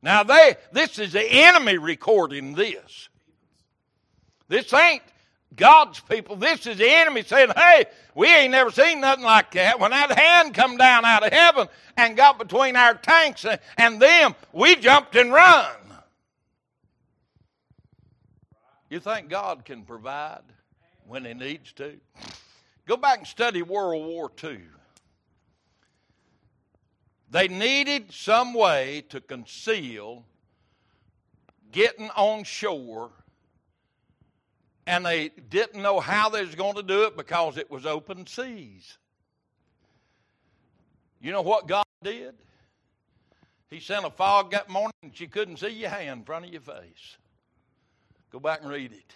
Now 0.00 0.22
they 0.22 0.54
this 0.70 1.00
is 1.00 1.14
the 1.14 1.26
enemy 1.28 1.78
recording 1.78 2.54
this. 2.54 3.08
This 4.46 4.72
ain't 4.72 5.02
God's 5.56 6.00
people. 6.00 6.36
This 6.36 6.66
is 6.66 6.78
the 6.78 6.88
enemy 6.88 7.22
saying, 7.22 7.52
hey, 7.56 7.84
we 8.14 8.28
ain't 8.28 8.52
never 8.52 8.70
seen 8.70 9.00
nothing 9.00 9.24
like 9.24 9.52
that. 9.52 9.78
When 9.78 9.90
that 9.90 10.18
hand 10.18 10.54
come 10.54 10.76
down 10.76 11.04
out 11.04 11.24
of 11.26 11.32
heaven 11.32 11.68
and 11.96 12.16
got 12.16 12.38
between 12.38 12.76
our 12.76 12.94
tanks 12.94 13.46
and 13.76 14.00
them, 14.00 14.34
we 14.52 14.76
jumped 14.76 15.16
and 15.16 15.32
run. 15.32 15.66
You 18.90 19.00
think 19.00 19.28
God 19.28 19.64
can 19.64 19.82
provide 19.82 20.42
when 21.06 21.24
he 21.24 21.34
needs 21.34 21.72
to? 21.72 21.98
Go 22.86 22.96
back 22.96 23.18
and 23.18 23.26
study 23.26 23.62
World 23.62 24.06
War 24.06 24.30
II. 24.42 24.60
They 27.30 27.48
needed 27.48 28.12
some 28.12 28.54
way 28.54 29.04
to 29.08 29.20
conceal 29.20 30.24
getting 31.72 32.10
on 32.10 32.44
shore 32.44 33.10
and 34.86 35.04
they 35.04 35.30
didn't 35.48 35.82
know 35.82 36.00
how 36.00 36.28
they 36.28 36.44
was 36.44 36.54
going 36.54 36.74
to 36.74 36.82
do 36.82 37.04
it 37.04 37.16
because 37.16 37.56
it 37.56 37.70
was 37.70 37.86
open 37.86 38.26
seas. 38.26 38.98
You 41.20 41.32
know 41.32 41.42
what 41.42 41.66
God 41.66 41.84
did? 42.02 42.34
He 43.70 43.80
sent 43.80 44.04
a 44.04 44.10
fog 44.10 44.50
that 44.50 44.68
morning 44.68 44.92
and 45.02 45.18
you 45.18 45.26
couldn't 45.26 45.56
see 45.56 45.70
your 45.70 45.90
hand 45.90 46.20
in 46.20 46.24
front 46.24 46.44
of 46.44 46.52
your 46.52 46.60
face. 46.60 47.16
Go 48.30 48.38
back 48.38 48.60
and 48.60 48.70
read 48.70 48.92
it. 48.92 49.14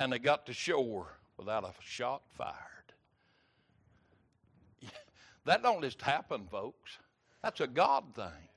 And 0.00 0.12
they 0.12 0.18
got 0.18 0.46
to 0.46 0.52
shore 0.52 1.18
without 1.36 1.64
a 1.64 1.72
shot 1.80 2.22
fired. 2.32 2.54
That 5.44 5.62
don't 5.62 5.82
just 5.82 6.00
happen, 6.00 6.46
folks. 6.50 6.96
That's 7.42 7.60
a 7.60 7.66
God 7.66 8.04
thing. 8.14 8.48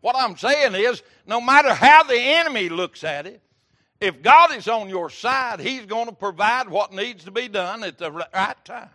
What 0.00 0.16
I'm 0.16 0.38
saying 0.38 0.74
is, 0.74 1.02
no 1.26 1.38
matter 1.38 1.74
how 1.74 2.02
the 2.02 2.18
enemy 2.18 2.70
looks 2.70 3.04
at 3.04 3.26
it, 3.26 3.42
if 4.00 4.22
God 4.22 4.54
is 4.54 4.68
on 4.68 4.88
your 4.88 5.10
side, 5.10 5.60
He's 5.60 5.86
going 5.86 6.06
to 6.06 6.14
provide 6.14 6.68
what 6.68 6.92
needs 6.92 7.24
to 7.24 7.30
be 7.30 7.48
done 7.48 7.84
at 7.84 7.98
the 7.98 8.10
right 8.10 8.64
time. 8.64 8.88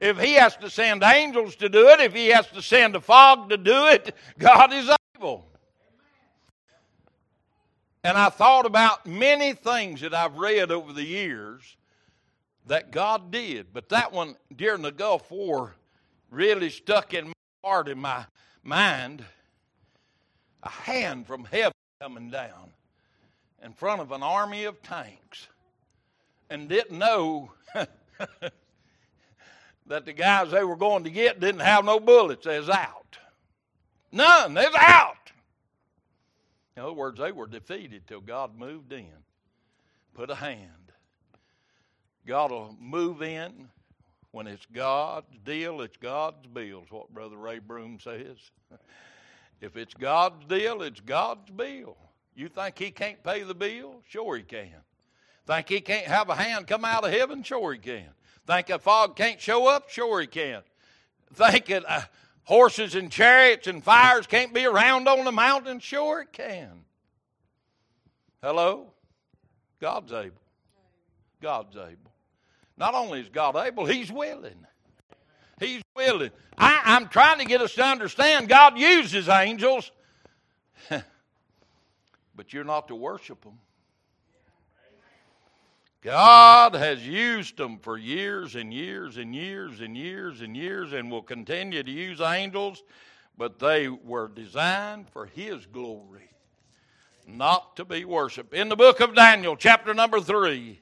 If 0.00 0.18
He 0.18 0.34
has 0.34 0.56
to 0.56 0.70
send 0.70 1.02
angels 1.02 1.56
to 1.56 1.68
do 1.68 1.88
it, 1.88 2.00
if 2.00 2.14
He 2.14 2.28
has 2.28 2.46
to 2.48 2.62
send 2.62 2.96
a 2.96 3.00
fog 3.00 3.50
to 3.50 3.56
do 3.56 3.86
it, 3.86 4.14
God 4.38 4.72
is 4.72 4.90
able. 5.16 5.46
And 8.04 8.16
I 8.16 8.28
thought 8.28 8.64
about 8.64 9.06
many 9.06 9.54
things 9.54 10.00
that 10.02 10.14
I've 10.14 10.36
read 10.36 10.70
over 10.70 10.92
the 10.92 11.04
years 11.04 11.76
that 12.66 12.90
God 12.90 13.30
did, 13.30 13.72
but 13.72 13.88
that 13.88 14.12
one 14.12 14.36
during 14.54 14.82
the 14.82 14.92
Gulf 14.92 15.30
War 15.30 15.74
really 16.30 16.70
stuck 16.70 17.14
in 17.14 17.28
my 17.28 17.32
heart, 17.64 17.88
in 17.88 17.98
my 17.98 18.24
mind. 18.62 19.24
A 20.62 20.68
hand 20.68 21.26
from 21.26 21.44
heaven 21.44 21.72
coming 22.00 22.30
down 22.30 22.72
in 23.62 23.72
front 23.72 24.00
of 24.00 24.12
an 24.12 24.22
army 24.22 24.64
of 24.64 24.82
tanks 24.82 25.48
and 26.50 26.68
didn't 26.68 26.98
know 26.98 27.50
that 29.86 30.06
the 30.06 30.12
guys 30.12 30.50
they 30.50 30.64
were 30.64 30.76
going 30.76 31.04
to 31.04 31.10
get 31.10 31.40
didn't 31.40 31.60
have 31.60 31.84
no 31.84 32.00
bullets. 32.00 32.44
They 32.44 32.58
was 32.58 32.68
out. 32.68 33.18
None. 34.12 34.54
They 34.54 34.66
was 34.66 34.76
out. 34.78 35.14
In 36.76 36.82
other 36.82 36.92
words, 36.92 37.18
they 37.18 37.32
were 37.32 37.46
defeated 37.46 38.02
till 38.06 38.20
God 38.20 38.56
moved 38.56 38.92
in, 38.92 39.08
put 40.14 40.30
a 40.30 40.34
hand. 40.34 40.92
God 42.26 42.52
will 42.52 42.76
move 42.78 43.22
in 43.22 43.68
when 44.30 44.46
it's 44.46 44.66
God's 44.72 45.36
deal, 45.44 45.80
it's 45.80 45.96
God's 45.96 46.46
bill, 46.46 46.82
is 46.84 46.90
what 46.90 47.12
Brother 47.12 47.36
Ray 47.36 47.58
Broom 47.58 47.98
says. 47.98 48.36
if 49.60 49.76
it's 49.76 49.94
God's 49.94 50.44
deal, 50.44 50.82
it's 50.82 51.00
God's 51.00 51.50
bill. 51.50 51.96
You 52.38 52.48
think 52.48 52.78
he 52.78 52.92
can't 52.92 53.20
pay 53.24 53.42
the 53.42 53.52
bill? 53.52 53.96
Sure 54.08 54.36
he 54.36 54.44
can. 54.44 54.70
Think 55.44 55.68
he 55.68 55.80
can't 55.80 56.06
have 56.06 56.28
a 56.28 56.36
hand 56.36 56.68
come 56.68 56.84
out 56.84 57.04
of 57.04 57.10
heaven? 57.10 57.42
Sure 57.42 57.72
he 57.72 57.80
can. 57.80 58.06
Think 58.46 58.70
a 58.70 58.78
fog 58.78 59.16
can't 59.16 59.40
show 59.40 59.66
up? 59.66 59.90
Sure 59.90 60.20
he 60.20 60.28
can. 60.28 60.62
Think 61.34 61.66
that 61.66 61.84
uh, 61.84 62.02
horses 62.44 62.94
and 62.94 63.10
chariots 63.10 63.66
and 63.66 63.82
fires 63.82 64.28
can't 64.28 64.54
be 64.54 64.66
around 64.66 65.08
on 65.08 65.24
the 65.24 65.32
mountain? 65.32 65.80
Sure 65.80 66.20
it 66.20 66.32
can. 66.32 66.84
Hello? 68.40 68.92
God's 69.80 70.12
able. 70.12 70.40
God's 71.42 71.76
able. 71.76 72.12
Not 72.76 72.94
only 72.94 73.18
is 73.18 73.28
God 73.30 73.56
able, 73.56 73.84
He's 73.84 74.12
willing. 74.12 74.64
He's 75.58 75.82
willing. 75.96 76.30
I, 76.56 76.82
I'm 76.84 77.08
trying 77.08 77.40
to 77.40 77.46
get 77.46 77.60
us 77.60 77.74
to 77.74 77.84
understand 77.84 78.48
God 78.48 78.78
uses 78.78 79.28
angels 79.28 79.90
but 82.38 82.52
you're 82.52 82.62
not 82.62 82.86
to 82.86 82.94
worship 82.94 83.42
them. 83.42 83.58
God 86.02 86.76
has 86.76 87.04
used 87.04 87.56
them 87.56 87.78
for 87.80 87.98
years 87.98 88.54
and 88.54 88.72
years 88.72 89.16
and 89.16 89.34
years 89.34 89.80
and 89.80 89.96
years 89.96 90.40
and 90.40 90.56
years 90.56 90.92
and 90.92 91.10
will 91.10 91.20
continue 91.20 91.82
to 91.82 91.90
use 91.90 92.20
angels, 92.20 92.84
but 93.36 93.58
they 93.58 93.88
were 93.88 94.28
designed 94.28 95.10
for 95.10 95.26
His 95.26 95.66
glory, 95.66 96.30
not 97.26 97.74
to 97.74 97.84
be 97.84 98.04
worshiped. 98.04 98.54
In 98.54 98.68
the 98.68 98.76
book 98.76 99.00
of 99.00 99.16
Daniel, 99.16 99.56
chapter 99.56 99.92
number 99.92 100.20
3, 100.20 100.80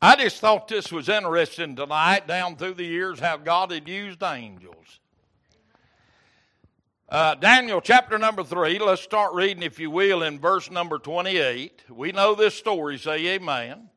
I 0.00 0.16
just 0.16 0.38
thought 0.38 0.66
this 0.66 0.90
was 0.90 1.10
interesting 1.10 1.76
tonight, 1.76 2.26
down 2.26 2.56
through 2.56 2.74
the 2.74 2.86
years, 2.86 3.20
how 3.20 3.36
God 3.36 3.70
had 3.70 3.86
used 3.86 4.22
angels. 4.22 5.00
Uh, 7.06 7.34
Daniel 7.34 7.82
chapter 7.82 8.18
number 8.18 8.42
3, 8.42 8.78
let's 8.78 9.02
start 9.02 9.34
reading, 9.34 9.62
if 9.62 9.78
you 9.78 9.90
will, 9.90 10.22
in 10.22 10.38
verse 10.38 10.70
number 10.70 10.98
28. 10.98 11.82
We 11.90 12.12
know 12.12 12.34
this 12.34 12.54
story, 12.54 12.96
say 12.96 13.26
amen. 13.34 13.90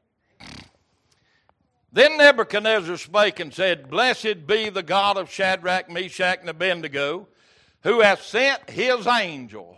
Then 1.94 2.18
Nebuchadnezzar 2.18 2.98
spake 2.98 3.40
and 3.40 3.54
said, 3.54 3.90
Blessed 3.90 4.46
be 4.46 4.70
the 4.70 4.84
God 4.84 5.16
of 5.16 5.32
Shadrach, 5.32 5.90
Meshach, 5.90 6.42
and 6.42 6.50
Abednego, 6.50 7.30
who 7.84 8.02
hath 8.02 8.24
sent 8.24 8.70
his 8.70 9.08
angel. 9.08 9.78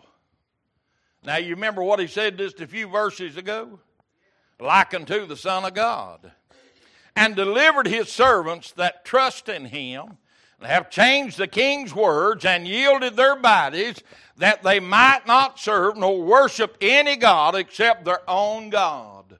Now, 1.23 1.37
you 1.37 1.53
remember 1.53 1.83
what 1.83 1.99
he 1.99 2.07
said 2.07 2.39
just 2.39 2.59
a 2.61 2.67
few 2.67 2.87
verses 2.87 3.37
ago? 3.37 3.79
Like 4.59 4.95
unto 4.95 5.27
the 5.27 5.37
Son 5.37 5.65
of 5.65 5.75
God. 5.75 6.31
And 7.15 7.35
delivered 7.35 7.87
his 7.87 8.09
servants 8.11 8.71
that 8.71 9.05
trust 9.05 9.49
in 9.49 9.65
him 9.65 10.17
have 10.62 10.89
changed 10.89 11.38
the 11.38 11.48
king's 11.48 11.93
words 11.93 12.45
and 12.45 12.67
yielded 12.67 13.15
their 13.15 13.36
bodies 13.36 13.98
that 14.38 14.63
they 14.63 14.80
might 14.80 15.28
not 15.28 15.60
serve 15.60 15.98
nor 15.98 16.22
worship 16.22 16.78
any 16.82 17.15
God 17.15 17.56
except 17.56 18.06
their 18.06 18.22
own 18.30 18.69
God. 18.69 19.38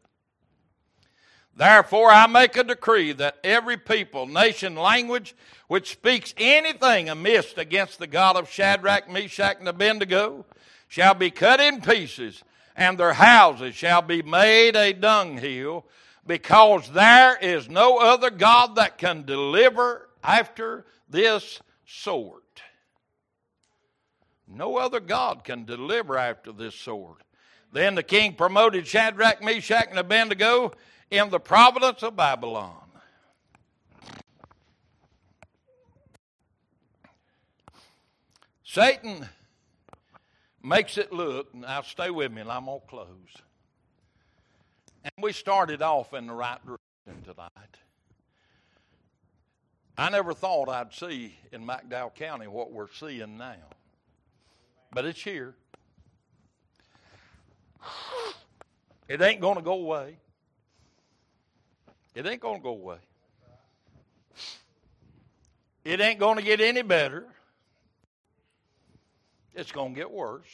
Therefore, 1.56 2.10
I 2.10 2.26
make 2.28 2.56
a 2.56 2.64
decree 2.64 3.12
that 3.14 3.38
every 3.44 3.76
people, 3.76 4.28
nation, 4.28 4.76
language 4.76 5.36
which 5.68 5.92
speaks 5.92 6.34
anything 6.38 7.10
amiss 7.10 7.54
against 7.58 8.00
the 8.00 8.08
God 8.08 8.38
of 8.38 8.50
Shadrach, 8.50 9.10
Meshach, 9.10 9.58
and 9.60 9.68
Abednego 9.68 10.46
shall 10.88 11.14
be 11.14 11.30
cut 11.30 11.60
in 11.60 11.82
pieces, 11.82 12.44
and 12.76 12.98
their 12.98 13.14
houses 13.14 13.76
shall 13.76 14.02
be 14.02 14.22
made 14.22 14.76
a 14.78 14.94
dunghill, 14.94 15.86
because 16.26 16.90
there 16.92 17.38
is 17.38 17.68
no 17.70 17.98
other 17.98 18.30
God 18.30 18.76
that 18.76 18.98
can 18.98 19.24
deliver 19.26 20.08
after 20.24 20.86
this 21.10 21.62
sort. 21.86 22.62
No 24.48 24.78
other 24.78 25.00
God 25.00 25.44
can 25.44 25.66
deliver 25.66 26.18
after 26.18 26.52
this 26.52 26.76
sort. 26.76 27.22
Then 27.72 27.96
the 27.96 28.04
king 28.04 28.34
promoted 28.34 28.88
Shadrach, 28.88 29.44
Meshach, 29.44 29.88
and 29.90 30.00
Abednego 30.00 30.72
in 31.12 31.30
the 31.30 31.40
province 31.40 32.02
of 32.04 32.16
Babylon. 32.16 32.76
Satan 38.64 39.28
makes 40.62 40.98
it 40.98 41.12
look, 41.12 41.54
now 41.56 41.82
stay 41.82 42.12
with 42.12 42.32
me 42.32 42.42
and 42.42 42.52
I'm 42.52 42.66
going 42.66 42.80
to 42.80 42.88
close. 42.88 43.08
And 45.04 45.12
we 45.20 45.34
started 45.34 45.82
off 45.82 46.14
in 46.14 46.28
the 46.28 46.34
right 46.34 46.60
direction 46.64 47.24
tonight. 47.24 47.78
I 50.00 50.10
never 50.10 50.34
thought 50.34 50.70
I'd 50.70 50.94
see 50.94 51.36
in 51.52 51.68
McDowell 51.68 52.16
County 52.16 52.48
what 52.48 52.72
we're 52.72 52.88
seeing 52.88 53.38
now. 53.38 53.58
But 54.94 55.04
it's 55.04 55.22
here. 55.22 55.56
It 59.10 59.22
ain't 59.22 59.42
going 59.42 59.58
to 59.58 59.62
go 59.62 59.74
away. 59.74 60.16
It 62.16 62.26
ain't 62.26 62.40
going 62.40 62.60
to 62.60 62.64
go 62.64 62.70
away. 62.70 63.00
It 65.84 66.00
ain't 66.00 66.18
going 66.18 66.38
to 66.38 66.44
get 66.44 66.62
any 66.62 66.82
better. 66.82 67.26
It's 69.54 69.74
going 69.74 69.96
to 69.96 70.00
get 70.00 70.10
worse. 70.10 70.48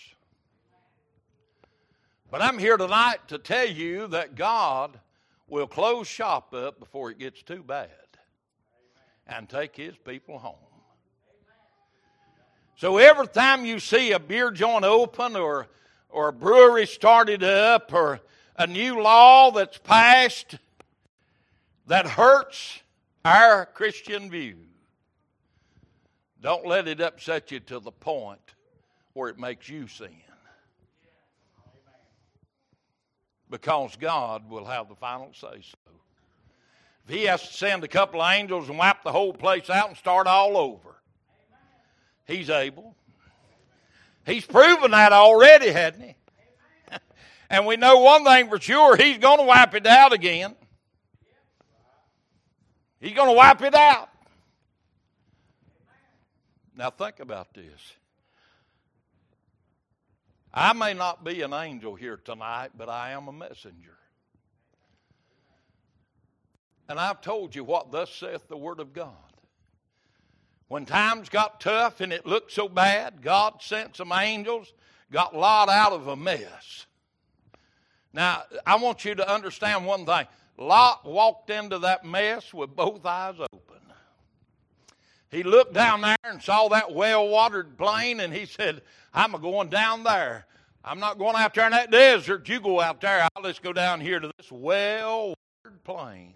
But 2.32 2.42
I'm 2.42 2.58
here 2.58 2.78
tonight 2.78 3.20
to 3.28 3.38
tell 3.38 3.68
you 3.68 4.08
that 4.08 4.34
God 4.34 5.00
will 5.48 5.68
close 5.68 6.08
shop 6.08 6.52
up 6.56 6.80
before 6.80 7.12
it 7.12 7.20
gets 7.20 7.44
too 7.44 7.62
bad 7.62 8.05
and 9.28 9.50
take 9.50 9.76
his 9.76 9.96
people 9.98 10.38
home. 10.38 10.56
So 12.78 12.98
every 12.98 13.28
time 13.28 13.66
you 13.66 13.80
see 13.80 14.12
a 14.12 14.20
beer 14.20 14.52
joint 14.52 14.84
open 14.84 15.36
or, 15.36 15.68
or 16.10 16.30
a 16.30 16.34
brewery 16.34 16.86
started 16.86 17.42
up 17.44 17.94
or 17.94 18.20
a 18.58 18.68
new 18.68 19.02
law 19.02 19.52
that's 19.52 19.78
passed 19.78 20.58
that 21.88 22.06
hurts 22.06 22.82
our 23.24 23.66
Christian 23.66 24.30
view, 24.30 24.58
don't 26.42 26.66
let 26.66 26.88
it 26.88 27.00
upset 27.00 27.52
you 27.52 27.60
to 27.62 27.80
the 27.80 27.92
point 27.92 28.42
where 29.14 29.30
it 29.30 29.40
makes 29.40 29.70
you 29.70 29.88
sin. 29.88 30.10
Because 33.50 33.96
God 33.96 34.50
will 34.50 34.66
have 34.66 34.90
the 34.90 34.96
final 34.96 35.32
say 35.34 35.62
so. 35.62 35.92
If 37.08 37.14
he 37.14 37.24
has 37.26 37.42
to 37.42 37.54
send 37.54 37.84
a 37.84 37.88
couple 37.88 38.22
of 38.22 38.34
angels 38.34 38.68
and 38.68 38.78
wipe 38.78 39.04
the 39.04 39.12
whole 39.12 39.34
place 39.34 39.70
out 39.70 39.90
and 39.90 39.98
start 39.98 40.26
all 40.26 40.58
over, 40.58 40.96
he's 42.26 42.50
able. 42.50 42.96
He's 44.26 44.46
proven 44.46 44.92
that 44.92 45.14
already, 45.14 45.72
hadn't 45.72 46.02
he? 46.02 46.16
and 47.50 47.68
we 47.68 47.78
know 47.78 48.00
one 48.00 48.26
thing 48.26 48.50
for 48.50 48.60
sure 48.60 48.96
he's 48.96 49.20
going 49.20 49.38
to 49.38 49.46
wipe 49.46 49.76
it 49.76 49.86
out 49.86 50.14
again. 50.14 50.56
He's 53.00 53.14
going 53.14 53.30
to 53.30 53.36
wipe 53.36 53.62
it 53.62 53.76
out. 53.76 54.10
Now, 56.76 56.90
think 56.90 57.20
about 57.20 57.54
this. 57.54 57.94
I 60.52 60.74
may 60.74 60.94
not 60.94 61.24
be 61.24 61.42
an 61.44 61.54
angel 61.54 61.94
here 61.94 62.18
tonight, 62.18 62.72
but 62.76 62.90
I 62.90 63.12
am 63.12 63.28
a 63.28 63.32
messenger. 63.32 63.98
And 66.88 67.00
I've 67.00 67.22
told 67.22 67.56
you 67.56 67.64
what 67.64 67.92
thus 67.92 68.14
saith 68.14 68.48
the 68.48 68.58
Word 68.58 68.80
of 68.80 68.94
God. 68.94 69.12
When 70.68 70.86
times 70.86 71.30
got 71.30 71.60
tough 71.60 72.02
and 72.02 72.12
it 72.12 72.26
looked 72.26 72.52
so 72.52 72.68
bad, 72.68 73.22
God 73.22 73.62
sent 73.62 73.98
some 73.98 74.12
angels, 74.12 74.74
got 75.12 75.36
Lot 75.36 75.70
out 75.70 75.94
of 75.94 76.08
a 76.08 76.16
mess. 76.16 76.86
Now, 78.14 78.44
I 78.66 78.78
want 78.78 79.06
you 79.06 79.16
to 79.16 79.32
understand 79.32 79.86
one 79.86 80.06
thing. 80.06 80.26
Lot 80.58 81.06
walked 81.06 81.50
into 81.50 81.80
that 81.80 82.06
mess 82.06 82.54
with 82.54 82.76
both 82.76 83.06
eyes 83.06 83.36
open. 83.40 83.76
He 85.32 85.44
looked 85.44 85.74
down 85.74 86.02
there 86.02 86.16
and 86.24 86.42
saw 86.42 86.70
that 86.70 86.94
well 86.94 87.28
watered 87.28 87.78
plain, 87.78 88.22
and 88.22 88.34
he 88.34 88.46
said, 88.46 88.82
I'm 89.14 89.34
going 89.34 89.70
down 89.70 90.04
there. 90.04 90.46
I'm 90.84 91.00
not 91.00 91.18
going 91.18 91.36
out 91.36 91.54
there 91.54 91.66
in 91.66 91.72
that 91.72 91.92
desert. 91.92 92.48
You 92.48 92.62
go 92.62 92.80
out 92.80 93.02
there. 93.02 93.28
I'll 93.36 93.44
just 93.44 93.62
go 93.62 93.74
down 93.74 94.00
here 94.00 94.20
to 94.20 94.32
this 94.38 94.52
well 94.52 95.34
watered 95.64 95.84
plain. 95.84 96.36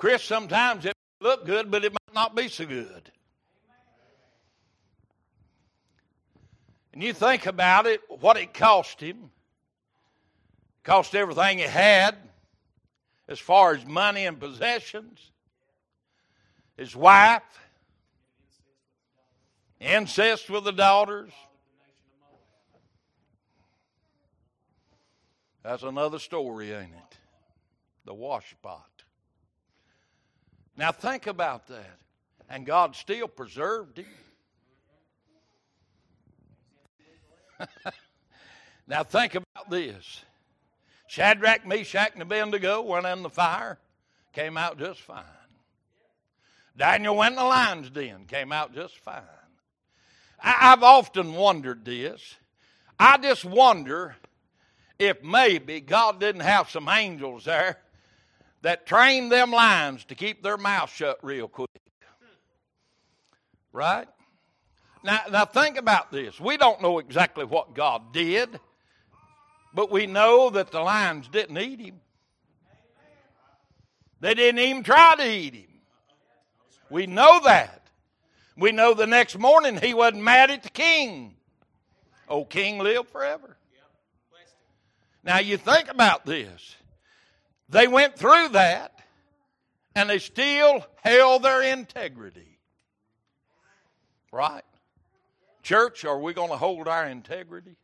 Chris, 0.00 0.24
sometimes 0.24 0.86
it 0.86 0.94
look 1.20 1.44
good, 1.44 1.70
but 1.70 1.84
it 1.84 1.92
might 1.92 2.14
not 2.14 2.34
be 2.34 2.48
so 2.48 2.64
good. 2.64 3.12
And 6.94 7.02
you 7.02 7.12
think 7.12 7.44
about 7.44 7.84
it, 7.84 8.00
what 8.08 8.38
it 8.38 8.54
cost 8.54 8.98
him. 8.98 9.30
cost 10.84 11.14
everything 11.14 11.58
he 11.58 11.64
had 11.64 12.16
as 13.28 13.38
far 13.38 13.74
as 13.74 13.84
money 13.84 14.24
and 14.24 14.40
possessions. 14.40 15.20
His 16.78 16.96
wife, 16.96 17.42
incest 19.80 20.48
with 20.48 20.64
the 20.64 20.72
daughters. 20.72 21.30
That's 25.62 25.82
another 25.82 26.18
story, 26.18 26.72
ain't 26.72 26.94
it? 26.94 27.18
The 28.06 28.14
washpot. 28.14 28.89
Now 30.76 30.92
think 30.92 31.26
about 31.26 31.66
that. 31.68 31.98
And 32.48 32.66
God 32.66 32.96
still 32.96 33.28
preserved 33.28 33.98
him. 33.98 34.06
now 38.88 39.04
think 39.04 39.34
about 39.34 39.70
this. 39.70 40.24
Shadrach, 41.06 41.66
Meshach, 41.66 42.12
and 42.14 42.22
Abednego 42.22 42.82
went 42.82 43.06
in 43.06 43.22
the 43.22 43.30
fire, 43.30 43.78
came 44.32 44.56
out 44.56 44.78
just 44.78 45.00
fine. 45.00 45.24
Daniel 46.76 47.16
went 47.16 47.32
in 47.32 47.38
the 47.38 47.44
lion's 47.44 47.90
den, 47.90 48.24
came 48.26 48.52
out 48.52 48.74
just 48.74 48.96
fine. 48.98 49.22
I, 50.42 50.72
I've 50.72 50.82
often 50.82 51.34
wondered 51.34 51.84
this. 51.84 52.36
I 52.98 53.18
just 53.18 53.44
wonder 53.44 54.16
if 54.98 55.22
maybe 55.22 55.80
God 55.80 56.20
didn't 56.20 56.42
have 56.42 56.70
some 56.70 56.88
angels 56.88 57.44
there 57.44 57.78
that 58.62 58.86
trained 58.86 59.32
them 59.32 59.50
lions 59.50 60.04
to 60.06 60.14
keep 60.14 60.42
their 60.42 60.56
mouth 60.56 60.92
shut 60.92 61.18
real 61.22 61.48
quick. 61.48 61.68
Right? 63.72 64.08
Now, 65.02 65.20
now 65.30 65.44
think 65.44 65.78
about 65.78 66.12
this. 66.12 66.38
We 66.38 66.56
don't 66.56 66.82
know 66.82 66.98
exactly 66.98 67.44
what 67.44 67.74
God 67.74 68.12
did 68.12 68.60
But 69.72 69.90
we 69.90 70.06
know 70.06 70.50
that 70.50 70.70
the 70.70 70.80
lions 70.80 71.28
didn't 71.28 71.58
eat 71.58 71.80
him. 71.80 72.00
They 74.20 74.34
didn't 74.34 74.58
even 74.58 74.82
try 74.82 75.14
to 75.16 75.26
eat 75.26 75.54
him. 75.54 75.66
We 76.90 77.06
know 77.06 77.40
that. 77.44 77.86
We 78.56 78.72
know 78.72 78.94
the 78.94 79.06
next 79.06 79.38
morning 79.38 79.78
he 79.80 79.94
wasn't 79.94 80.24
mad 80.24 80.50
at 80.50 80.62
the 80.64 80.70
king. 80.70 81.36
Oh, 82.28 82.44
king 82.44 82.78
live 82.78 83.08
forever. 83.08 83.56
Now 85.22 85.38
you 85.38 85.56
think 85.56 85.88
about 85.88 86.26
this. 86.26 86.76
They 87.70 87.86
went 87.86 88.18
through 88.18 88.48
that 88.48 88.98
and 89.94 90.10
they 90.10 90.18
still 90.18 90.84
held 91.02 91.44
their 91.44 91.62
integrity. 91.62 92.58
Right? 94.32 94.62
Church, 95.62 96.04
are 96.04 96.18
we 96.18 96.32
going 96.32 96.50
to 96.50 96.56
hold 96.56 96.88
our 96.88 97.06
integrity? 97.06 97.76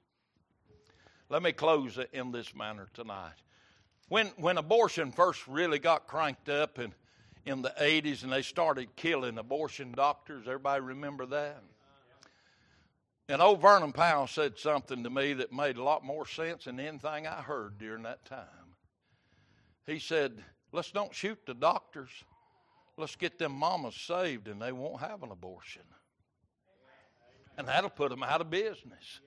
Let 1.29 1.42
me 1.42 1.53
close 1.53 1.99
in 2.12 2.33
this 2.33 2.55
manner 2.55 2.88
tonight. 2.94 3.35
When, 4.09 4.29
when 4.37 4.59
abortion 4.59 5.11
first 5.12 5.46
really 5.49 5.79
got 5.79 6.07
cranked 6.07 6.49
up 6.49 6.79
in, 6.79 6.94
in 7.44 7.62
the 7.62 7.75
80s 7.81 8.22
and 8.22 8.33
they 8.33 8.42
started 8.42 8.94
killing 8.96 9.38
abortion 9.38 9.92
doctors, 9.92 10.46
everybody 10.46 10.81
remember 10.83 11.27
that? 11.27 11.62
And 13.29 13.42
old 13.42 13.61
Vernon 13.61 13.92
Powell 13.92 14.29
said 14.29 14.57
something 14.57 15.03
to 15.03 15.11
me 15.11 15.33
that 15.35 15.53
made 15.53 15.77
a 15.77 15.83
lot 15.83 16.05
more 16.05 16.27
sense 16.27 16.64
than 16.64 16.79
anything 16.79 17.27
I 17.27 17.42
heard 17.42 17.79
during 17.79 18.05
that 18.05 18.25
time. 18.25 18.65
He 19.87 19.99
said, 19.99 20.42
Let's 20.72 20.90
don't 20.90 21.14
shoot 21.14 21.38
the 21.46 21.55
doctors. 21.55 22.11
Let's 22.99 23.16
get 23.16 23.38
them 23.38 23.53
mamas 23.53 23.94
saved 23.94 24.49
and 24.49 24.61
they 24.61 24.72
won't 24.72 25.01
have 25.01 25.22
an 25.22 25.31
abortion. 25.31 25.83
And 27.57 27.68
that'll 27.68 27.90
put 27.90 28.11
them 28.11 28.22
out 28.22 28.40
of 28.40 28.51
business. 28.51 29.20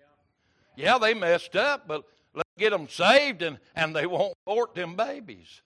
Yeah, 0.76 0.98
they 0.98 1.13
messed 1.13 1.56
up, 1.56 1.88
but 1.88 2.04
let's 2.34 2.50
get 2.58 2.72
them 2.72 2.88
saved 2.88 3.41
and, 3.41 3.58
and 3.76 3.95
they 3.95 4.06
won't 4.06 4.36
abort 4.45 4.76
them 4.76 4.95
babies. 4.95 5.62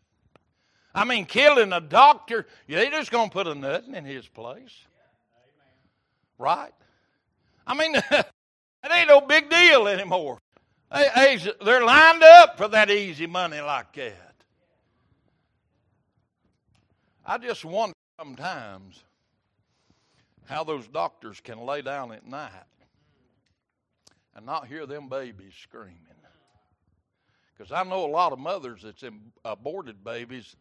I 0.96 1.06
mean, 1.06 1.26
killing 1.26 1.74
a 1.74 1.82
doctor, 1.82 2.46
they 2.68 2.90
just 2.90 3.12
going 3.12 3.30
to 3.30 3.34
put 3.34 3.48
a 3.48 3.56
nothing 3.56 3.96
in 3.96 4.06
his 4.06 4.28
place. 4.28 4.86
Right? 6.38 6.74
I 7.66 7.74
mean, 7.74 7.94
that 8.10 8.32
ain't 8.92 9.10
no 9.10 9.22
big 9.22 9.50
deal 9.50 9.88
anymore. 9.88 10.40
They, 10.94 11.40
they're 11.64 11.84
lined 11.84 12.24
up 12.24 12.58
for 12.58 12.68
that 12.68 12.92
easy 12.92 13.26
money 13.26 13.60
like 13.60 13.94
that. 13.96 14.33
I 17.26 17.38
just 17.38 17.64
wonder 17.64 17.94
sometimes 18.20 19.04
how 20.46 20.64
those 20.64 20.88
doctors 20.88 21.40
can 21.40 21.60
lay 21.60 21.82
down 21.82 22.12
at 22.12 22.26
night 22.26 22.52
and 24.36 24.46
not 24.46 24.68
hear 24.68 24.86
them 24.86 25.08
babies 25.08 25.54
screaming. 25.62 25.98
Because 27.56 27.72
I 27.72 27.84
know 27.84 28.06
a 28.06 28.08
lot 28.08 28.34
of 28.34 28.40
mothers 28.40 28.82
that's 28.84 29.04
in 29.04 29.20
aborted 29.46 30.04
babies 30.04 30.56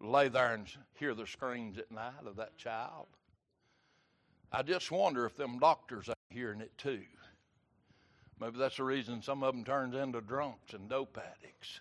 lay 0.00 0.28
there 0.28 0.54
and 0.54 0.66
hear 0.98 1.14
the 1.14 1.26
screams 1.26 1.78
at 1.78 1.92
night 1.92 2.26
of 2.26 2.36
that 2.36 2.56
child. 2.56 3.06
I 4.50 4.62
just 4.62 4.90
wonder 4.90 5.26
if 5.26 5.36
them 5.36 5.58
doctors 5.58 6.08
are 6.08 6.14
hearing 6.30 6.60
it 6.60 6.76
too. 6.76 7.02
Maybe 8.40 8.58
that's 8.58 8.78
the 8.78 8.84
reason 8.84 9.22
some 9.22 9.44
of 9.44 9.54
them 9.54 9.64
turns 9.64 9.94
into 9.94 10.20
drunks 10.22 10.72
and 10.72 10.88
dope 10.88 11.18
addicts. 11.18 11.80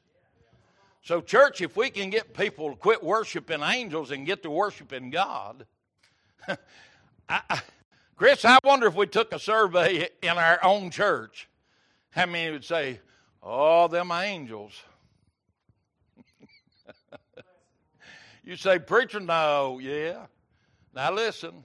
So, 1.02 1.22
church, 1.22 1.62
if 1.62 1.76
we 1.76 1.90
can 1.90 2.10
get 2.10 2.34
people 2.34 2.70
to 2.70 2.76
quit 2.76 3.04
worshiping 3.04 3.64
angels 3.64 4.12
and 4.12 4.26
get 4.26 4.44
to 4.44 4.50
worshiping 4.50 5.10
God, 5.10 5.66
I, 7.30 7.62
Chris, 8.16 8.44
I 8.44 8.60
wonder 8.64 8.88
if 8.88 8.96
we 8.96 9.08
took 9.08 9.34
a 9.34 9.40
survey 9.40 10.10
in 10.22 10.30
our 10.30 10.64
own 10.64 10.92
church, 10.92 11.48
how 12.10 12.26
many 12.26 12.52
would 12.52 12.66
say, 12.66 13.00
"Oh, 13.42 13.88
them 13.88 14.12
angels." 14.12 14.74
you 18.44 18.58
say, 18.58 18.80
"Preacher, 18.80 19.22
no, 19.22 19.80
yeah." 19.80 20.26
Now 20.94 21.14
listen. 21.14 21.64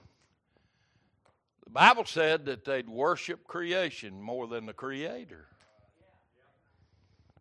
The 1.65 1.71
Bible 1.71 2.05
said 2.05 2.45
that 2.45 2.63
they'd 2.63 2.87
worship 2.87 3.47
creation 3.47 4.21
more 4.21 4.47
than 4.47 4.65
the 4.65 4.73
Creator. 4.73 5.45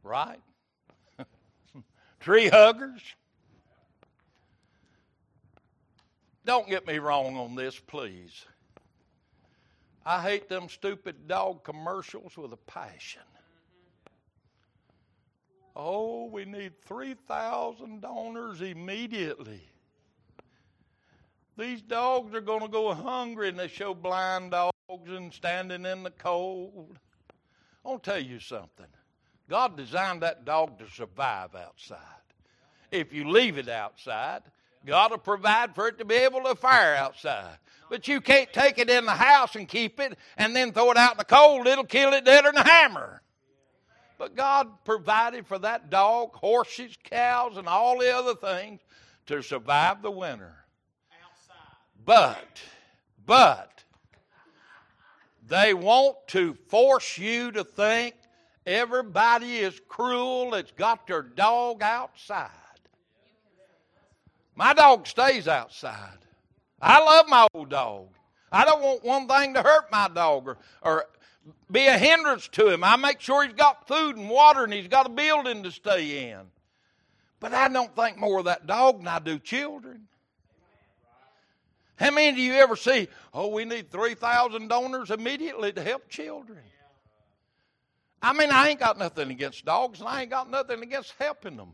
Right? 0.02 0.40
Tree 2.24 2.48
huggers. 2.48 3.02
Don't 6.46 6.66
get 6.66 6.86
me 6.86 6.98
wrong 6.98 7.36
on 7.36 7.54
this, 7.54 7.78
please. 7.78 8.46
I 10.06 10.22
hate 10.22 10.48
them 10.48 10.70
stupid 10.70 11.28
dog 11.28 11.64
commercials 11.64 12.34
with 12.38 12.54
a 12.54 12.56
passion. 12.56 13.20
Oh, 15.76 16.30
we 16.30 16.46
need 16.46 16.72
3,000 16.86 18.00
donors 18.00 18.62
immediately. 18.62 19.60
These 21.58 21.82
dogs 21.82 22.34
are 22.34 22.40
going 22.40 22.62
to 22.62 22.68
go 22.68 22.94
hungry 22.94 23.50
and 23.50 23.58
they 23.58 23.68
show 23.68 23.92
blind 23.92 24.52
dogs 24.52 24.72
and 25.08 25.30
standing 25.30 25.84
in 25.84 26.02
the 26.02 26.10
cold. 26.10 26.98
I'll 27.84 27.98
tell 27.98 28.18
you 28.18 28.40
something. 28.40 28.86
God 29.48 29.76
designed 29.76 30.22
that 30.22 30.44
dog 30.44 30.78
to 30.78 30.88
survive 30.90 31.54
outside. 31.54 31.98
If 32.90 33.12
you 33.12 33.28
leave 33.28 33.58
it 33.58 33.68
outside, 33.68 34.42
God 34.86 35.10
will 35.10 35.18
provide 35.18 35.74
for 35.74 35.88
it 35.88 35.98
to 35.98 36.04
be 36.04 36.14
able 36.14 36.42
to 36.42 36.54
fire 36.54 36.94
outside. 36.94 37.58
But 37.90 38.08
you 38.08 38.20
can't 38.20 38.52
take 38.52 38.78
it 38.78 38.88
in 38.88 39.04
the 39.04 39.12
house 39.12 39.56
and 39.56 39.68
keep 39.68 40.00
it 40.00 40.16
and 40.36 40.54
then 40.54 40.72
throw 40.72 40.90
it 40.90 40.96
out 40.96 41.12
in 41.12 41.18
the 41.18 41.24
cold. 41.24 41.66
It'll 41.66 41.84
kill 41.84 42.12
it 42.12 42.24
deader 42.24 42.52
than 42.52 42.62
a 42.62 42.68
hammer. 42.68 43.22
But 44.18 44.36
God 44.36 44.68
provided 44.84 45.46
for 45.46 45.58
that 45.58 45.90
dog, 45.90 46.34
horses, 46.34 46.96
cows, 47.02 47.56
and 47.56 47.68
all 47.68 47.98
the 47.98 48.14
other 48.14 48.34
things 48.34 48.80
to 49.26 49.42
survive 49.42 50.02
the 50.02 50.10
winter. 50.10 50.54
But, 52.04 52.60
but, 53.26 53.82
they 55.46 55.74
want 55.74 56.16
to 56.28 56.54
force 56.68 57.18
you 57.18 57.50
to 57.52 57.64
think 57.64 58.14
everybody 58.66 59.56
is 59.56 59.80
cruel 59.88 60.50
that's 60.50 60.72
got 60.72 61.06
their 61.06 61.22
dog 61.22 61.82
outside. 61.82 62.50
My 64.54 64.72
dog 64.72 65.06
stays 65.06 65.48
outside. 65.48 66.18
I 66.80 67.02
love 67.02 67.28
my 67.28 67.46
old 67.54 67.70
dog. 67.70 68.08
I 68.52 68.64
don't 68.64 68.82
want 68.82 69.04
one 69.04 69.26
thing 69.26 69.54
to 69.54 69.62
hurt 69.62 69.90
my 69.90 70.08
dog 70.08 70.46
or, 70.46 70.58
or 70.82 71.06
be 71.70 71.86
a 71.86 71.98
hindrance 71.98 72.48
to 72.48 72.68
him. 72.68 72.84
I 72.84 72.96
make 72.96 73.20
sure 73.20 73.44
he's 73.44 73.52
got 73.52 73.88
food 73.88 74.16
and 74.16 74.30
water 74.30 74.64
and 74.64 74.72
he's 74.72 74.88
got 74.88 75.06
a 75.06 75.10
building 75.10 75.62
to 75.64 75.72
stay 75.72 76.30
in. 76.30 76.40
But 77.40 77.52
I 77.52 77.68
don't 77.68 77.94
think 77.96 78.16
more 78.16 78.38
of 78.38 78.44
that 78.44 78.66
dog 78.66 78.98
than 78.98 79.08
I 79.08 79.18
do 79.18 79.38
children. 79.38 80.06
How 81.96 82.10
many 82.10 82.36
do 82.36 82.42
you 82.42 82.54
ever 82.54 82.76
see? 82.76 83.08
Oh, 83.32 83.48
we 83.48 83.64
need 83.64 83.90
3,000 83.90 84.68
donors 84.68 85.10
immediately 85.10 85.72
to 85.72 85.82
help 85.82 86.08
children. 86.08 86.58
I 88.24 88.32
mean, 88.32 88.50
I 88.50 88.70
ain't 88.70 88.80
got 88.80 88.96
nothing 88.96 89.30
against 89.30 89.66
dogs 89.66 90.00
and 90.00 90.08
I 90.08 90.22
ain't 90.22 90.30
got 90.30 90.50
nothing 90.50 90.82
against 90.82 91.12
helping 91.18 91.58
them. 91.58 91.72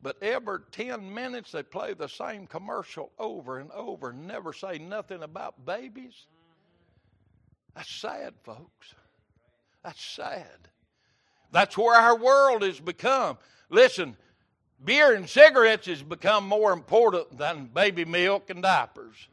But 0.00 0.16
every 0.22 0.60
10 0.72 1.12
minutes 1.12 1.52
they 1.52 1.62
play 1.62 1.92
the 1.92 2.08
same 2.08 2.46
commercial 2.46 3.12
over 3.18 3.58
and 3.58 3.70
over 3.72 4.08
and 4.08 4.26
never 4.26 4.54
say 4.54 4.78
nothing 4.78 5.22
about 5.22 5.66
babies. 5.66 6.14
That's 7.76 7.94
sad, 7.94 8.32
folks. 8.42 8.94
That's 9.84 10.02
sad. 10.02 10.68
That's 11.52 11.76
where 11.76 11.94
our 11.94 12.16
world 12.16 12.62
has 12.62 12.80
become. 12.80 13.36
Listen, 13.68 14.16
beer 14.82 15.14
and 15.14 15.28
cigarettes 15.28 15.88
has 15.88 16.02
become 16.02 16.48
more 16.48 16.72
important 16.72 17.36
than 17.36 17.66
baby 17.66 18.06
milk 18.06 18.48
and 18.48 18.62
diapers. 18.62 19.28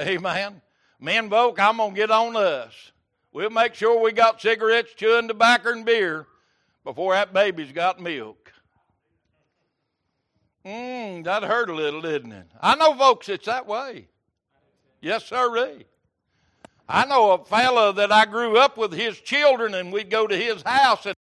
Amen. 0.00 0.62
Men, 0.98 1.28
folk, 1.28 1.60
I'm 1.60 1.76
going 1.76 1.90
to 1.90 1.96
get 1.96 2.10
on 2.10 2.34
us. 2.34 2.92
We'll 3.32 3.50
make 3.50 3.74
sure 3.74 4.00
we 4.00 4.12
got 4.12 4.40
cigarettes, 4.40 4.92
chewing 4.94 5.28
tobacco, 5.28 5.70
and 5.70 5.84
beer 5.84 6.26
before 6.84 7.14
that 7.14 7.32
baby's 7.32 7.72
got 7.72 8.00
milk. 8.00 8.52
Mmm, 10.64 11.24
that 11.24 11.42
hurt 11.42 11.70
a 11.70 11.74
little, 11.74 12.02
didn't 12.02 12.32
it? 12.32 12.46
I 12.60 12.76
know 12.76 12.94
folks 12.94 13.28
it's 13.28 13.46
that 13.46 13.66
way. 13.66 14.08
Yes, 15.00 15.24
sir. 15.24 15.82
I 16.88 17.06
know 17.06 17.32
a 17.32 17.44
fellow 17.44 17.90
that 17.92 18.12
I 18.12 18.26
grew 18.26 18.58
up 18.58 18.76
with 18.76 18.92
his 18.92 19.18
children, 19.20 19.74
and 19.74 19.92
we'd 19.92 20.10
go 20.10 20.26
to 20.26 20.36
his 20.36 20.62
house, 20.62 21.06
and 21.06 21.16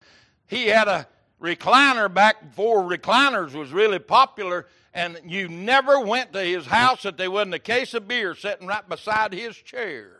he 0.46 0.66
had 0.66 0.88
a 0.88 1.06
recliner 1.40 2.12
back 2.12 2.50
before 2.50 2.82
recliners 2.82 3.54
was 3.54 3.72
really 3.72 3.98
popular, 3.98 4.66
and 4.92 5.18
you 5.24 5.48
never 5.48 6.00
went 6.00 6.32
to 6.32 6.40
his 6.40 6.66
house 6.66 7.04
that 7.04 7.16
there 7.16 7.30
wasn't 7.30 7.54
a 7.54 7.60
case 7.60 7.94
of 7.94 8.08
beer 8.08 8.34
sitting 8.34 8.66
right 8.66 8.86
beside 8.88 9.32
his 9.32 9.56
chair, 9.56 10.19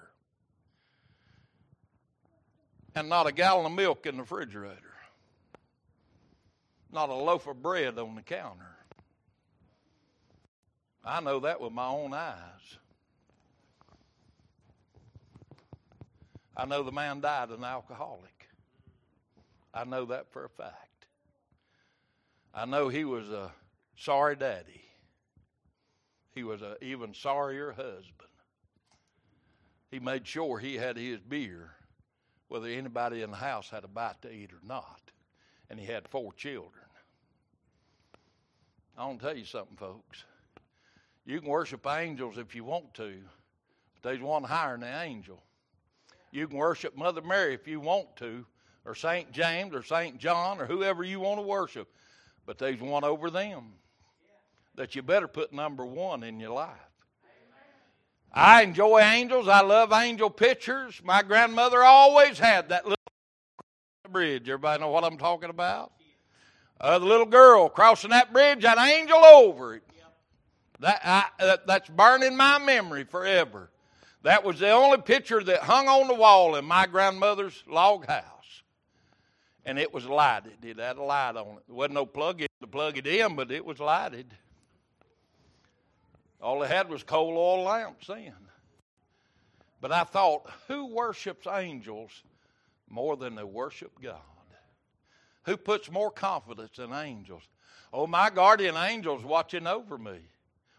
and 2.95 3.09
not 3.09 3.26
a 3.26 3.32
gallon 3.32 3.66
of 3.66 3.72
milk 3.72 4.07
in 4.07 4.16
the 4.16 4.22
refrigerator, 4.22 4.95
not 6.93 7.09
a 7.09 7.14
loaf 7.14 7.47
of 7.47 7.62
bread 7.62 7.99
on 7.99 8.14
the 8.14 8.22
counter. 8.22 8.76
I 11.05 11.20
know 11.20 11.41
that 11.41 11.61
with 11.61 11.72
my 11.72 11.86
own 11.86 12.12
eyes. 12.12 12.78
I 16.57 16.66
know 16.66 16.82
the 16.82 16.93
man 16.93 17.20
died 17.20 17.49
an 17.51 17.64
alcoholic. 17.64 18.49
I 19.72 19.84
know 19.84 20.05
that 20.07 20.30
for 20.30 20.45
a 20.45 20.49
fact. 20.49 21.07
I 22.53 22.66
know 22.66 22.88
he 22.88 23.05
was 23.05 23.30
a 23.30 23.53
sorry 23.97 24.36
daddy. 24.36 24.82
He 26.34 26.43
was 26.43 26.61
an 26.61 26.74
even 26.82 27.14
sorrier 27.14 27.72
husband. 27.72 28.28
He 29.91 30.01
made 30.01 30.26
sure 30.26 30.59
he 30.59 30.74
had 30.76 30.97
his 30.97 31.20
beer, 31.20 31.70
whether 32.51 32.66
anybody 32.66 33.22
in 33.22 33.30
the 33.30 33.36
house 33.36 33.70
had 33.70 33.84
a 33.84 33.88
bite 33.88 34.20
to 34.20 34.30
eat 34.30 34.53
or 34.53 34.59
not. 34.66 35.01
And 35.70 35.78
he 35.78 35.86
had 35.86 36.09
four 36.09 36.32
children. 36.32 36.84
I 38.98 39.07
want 39.07 39.20
to 39.20 39.26
tell 39.26 39.36
you 39.36 39.44
something, 39.44 39.76
folks. 39.76 40.24
You 41.24 41.38
can 41.38 41.48
worship 41.48 41.86
angels 41.86 42.38
if 42.38 42.57
you 42.57 42.64
want 42.64 42.92
to, 42.94 43.14
but 43.94 44.03
there's 44.03 44.20
one 44.20 44.42
higher 44.42 44.72
than 44.72 44.80
the 44.80 45.01
angel. 45.01 45.40
You 46.32 46.48
can 46.48 46.57
worship 46.57 46.96
Mother 46.96 47.22
Mary 47.22 47.55
if 47.55 47.68
you 47.68 47.78
want 47.78 48.16
to, 48.16 48.44
or 48.84 48.96
St. 48.96 49.30
James, 49.30 49.72
or 49.72 49.84
St. 49.84 50.18
John, 50.18 50.61
or 50.61 50.66
whoever 50.66 51.05
you 51.05 51.20
want 51.20 51.38
to 51.38 51.46
worship, 51.46 51.88
but 52.46 52.59
there's 52.59 52.80
one 52.80 53.05
over 53.05 53.30
them 53.30 53.74
that 54.74 54.96
you 54.96 55.03
better 55.03 55.28
put 55.28 55.53
number 55.53 55.86
one 55.86 56.24
in 56.24 56.40
your 56.40 56.51
life. 56.51 56.89
I 58.32 58.62
enjoy 58.62 59.00
angels. 59.00 59.48
I 59.48 59.60
love 59.62 59.92
angel 59.92 60.30
pictures. 60.30 61.00
My 61.04 61.22
grandmother 61.22 61.82
always 61.82 62.38
had 62.38 62.68
that 62.68 62.84
little 62.84 62.96
bridge. 64.10 64.48
Everybody 64.48 64.80
know 64.80 64.90
what 64.90 65.04
I'm 65.04 65.18
talking 65.18 65.50
about? 65.50 65.92
Uh, 66.80 66.98
the 66.98 67.06
little 67.06 67.26
girl 67.26 67.68
crossing 67.68 68.10
that 68.10 68.32
bridge, 68.32 68.62
that 68.62 68.78
angel 68.78 69.18
over 69.18 69.74
it. 69.74 69.82
That, 70.78 71.00
I, 71.04 71.24
that, 71.38 71.66
that's 71.66 71.88
burning 71.90 72.36
my 72.36 72.58
memory 72.58 73.04
forever. 73.04 73.70
That 74.22 74.44
was 74.44 74.60
the 74.60 74.70
only 74.70 74.98
picture 74.98 75.42
that 75.44 75.60
hung 75.60 75.88
on 75.88 76.08
the 76.08 76.14
wall 76.14 76.56
in 76.56 76.64
my 76.64 76.86
grandmother's 76.86 77.62
log 77.68 78.06
house. 78.06 78.24
And 79.66 79.78
it 79.78 79.92
was 79.92 80.06
lighted. 80.06 80.64
It 80.64 80.78
had 80.78 80.96
a 80.96 81.02
light 81.02 81.36
on 81.36 81.56
it. 81.58 81.64
There 81.66 81.76
wasn't 81.76 81.94
no 81.94 82.06
plug 82.06 82.40
in 82.40 82.48
to 82.62 82.66
plug 82.66 82.96
it 82.96 83.06
in, 83.06 83.36
but 83.36 83.50
it 83.50 83.64
was 83.64 83.78
lighted. 83.78 84.34
All 86.41 86.61
they 86.61 86.68
had 86.68 86.88
was 86.88 87.03
coal 87.03 87.36
oil 87.36 87.64
lamps 87.64 88.07
then. 88.07 88.34
But 89.80 89.93
I 89.93 90.05
thought, 90.05 90.51
who 90.68 90.86
worships 90.86 91.47
angels 91.47 92.11
more 92.88 93.16
than 93.16 93.34
they 93.34 93.45
worship 93.45 93.93
God? 94.03 94.20
Who 95.45 95.57
puts 95.57 95.91
more 95.91 96.11
confidence 96.11 96.78
in 96.78 96.93
angels? 96.93 97.43
Oh, 97.93 98.07
my 98.07 98.30
guardian 98.30 98.76
angel's 98.76 99.24
watching 99.24 99.66
over 99.66 99.99
me. 99.99 100.18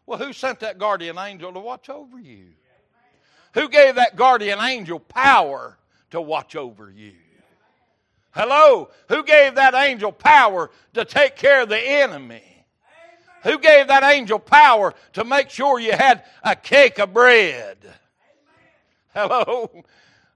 Well, 0.05 0.20
who 0.20 0.34
sent 0.34 0.59
that 0.62 0.78
guardian 0.78 1.18
angel 1.18 1.53
to 1.53 1.59
watch 1.59 1.89
over 1.89 2.20
you? 2.20 2.47
Who 3.53 3.70
gave 3.70 3.95
that 3.95 4.16
guardian 4.16 4.59
angel 4.59 4.99
power 4.99 5.78
to 6.12 6.22
watch 6.22 6.55
over 6.55 6.89
you? 6.89 7.14
Hello? 8.32 8.89
Who 9.09 9.24
gave 9.24 9.55
that 9.55 9.74
angel 9.74 10.12
power 10.12 10.72
to 10.93 11.03
take 11.05 11.36
care 11.36 11.64
of 11.64 11.70
the 11.70 11.80
enemy? 11.80 12.50
Who 13.43 13.57
gave 13.57 13.87
that 13.87 14.03
angel 14.03 14.39
power 14.39 14.93
to 15.13 15.23
make 15.23 15.49
sure 15.49 15.79
you 15.79 15.93
had 15.93 16.23
a 16.43 16.55
cake 16.55 16.99
of 16.99 17.13
bread? 17.13 17.77
Hello? 19.13 19.83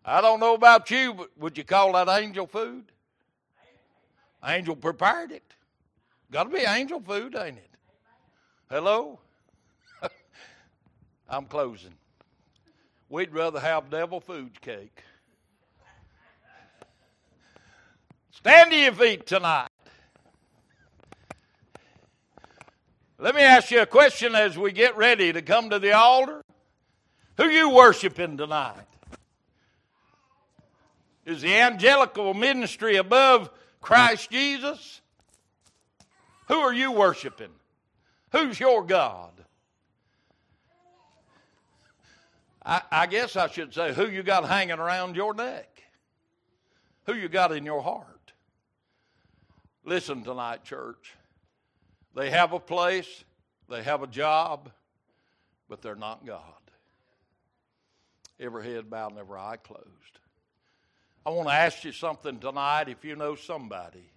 I 0.03 0.21
don't 0.21 0.39
know 0.39 0.53
about 0.53 0.89
you, 0.91 1.13
but 1.13 1.29
would 1.37 1.57
you 1.57 1.63
call 1.63 1.93
that 1.93 2.07
angel 2.09 2.47
food? 2.47 2.85
Angel 4.43 4.75
prepared 4.75 5.31
it. 5.31 5.43
Got 6.31 6.45
to 6.45 6.49
be 6.49 6.59
angel 6.59 6.99
food, 6.99 7.35
ain't 7.35 7.57
it? 7.57 7.69
Hello? 8.69 9.19
I'm 11.29 11.45
closing. 11.45 11.93
We'd 13.09 13.33
rather 13.33 13.59
have 13.59 13.89
devil 13.89 14.19
food 14.19 14.59
cake. 14.61 15.03
Stand 18.31 18.71
to 18.71 18.77
your 18.77 18.93
feet 18.93 19.25
tonight. 19.25 19.69
Let 23.25 23.33
me 23.33 23.41
ask 23.41 23.71
you 23.71 23.81
a 23.81 23.87
question 23.87 24.35
as 24.35 24.55
we 24.55 24.71
get 24.71 24.97
ready 24.97 25.33
to 25.33 25.41
come 25.41 25.71
to 25.71 25.79
the 25.79 25.93
altar. 25.93 26.43
Who 27.37 27.45
you 27.45 27.71
worshiping 27.71 28.37
tonight? 28.37 28.85
Is 31.25 31.41
the 31.41 31.55
angelical 31.55 32.35
ministry 32.35 32.97
above 32.97 33.49
Christ 33.81 34.29
Jesus? 34.29 35.01
Who 36.49 36.53
are 36.53 36.71
you 36.71 36.91
worshiping? 36.91 37.49
Who's 38.31 38.59
your 38.59 38.85
God? 38.85 39.31
I, 42.63 42.83
I, 42.91 43.07
guess 43.07 43.35
I 43.35 43.47
should 43.47 43.73
say 43.73 43.91
who 43.91 44.07
you 44.07 44.21
got 44.21 44.47
hanging 44.47 44.77
around 44.77 45.15
your 45.15 45.33
neck, 45.33 45.81
who 47.07 47.15
you 47.15 47.27
got 47.27 47.51
in 47.51 47.65
your 47.65 47.81
heart. 47.81 48.33
Listen 49.83 50.23
tonight, 50.23 50.63
church. 50.63 51.15
They 52.15 52.29
have 52.29 52.53
a 52.53 52.59
place, 52.59 53.25
they 53.69 53.83
have 53.83 54.01
a 54.01 54.07
job, 54.07 54.71
but 55.67 55.81
they're 55.81 55.95
not 55.95 56.25
God. 56.25 56.41
Every 58.39 58.63
head 58.65 58.89
bowed 58.89 59.11
and 59.11 59.19
every 59.19 59.37
eye 59.37 59.57
closed. 59.61 59.85
I 61.25 61.29
want 61.31 61.49
to 61.49 61.53
ask 61.53 61.83
you 61.83 61.91
something 61.91 62.39
tonight. 62.39 62.87
If 62.87 63.03
you 63.03 63.15
know 63.15 63.35
somebody 63.35 64.11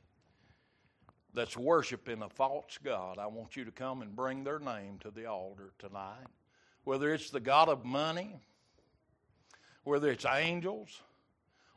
that's 1.35 1.57
worshiping 1.57 2.23
a 2.23 2.29
false 2.29 2.79
God, 2.83 3.19
I 3.19 3.27
want 3.27 3.57
you 3.57 3.65
to 3.65 3.71
come 3.71 4.03
and 4.03 4.15
bring 4.15 4.45
their 4.45 4.59
name 4.59 4.99
to 5.01 5.11
the 5.11 5.27
altar 5.27 5.73
tonight. 5.79 6.27
Whether 6.85 7.13
it's 7.13 7.31
the 7.31 7.41
God 7.41 7.69
of 7.69 7.85
money, 7.85 8.37
whether 9.85 10.11
it's 10.11 10.27
angels, 10.27 11.01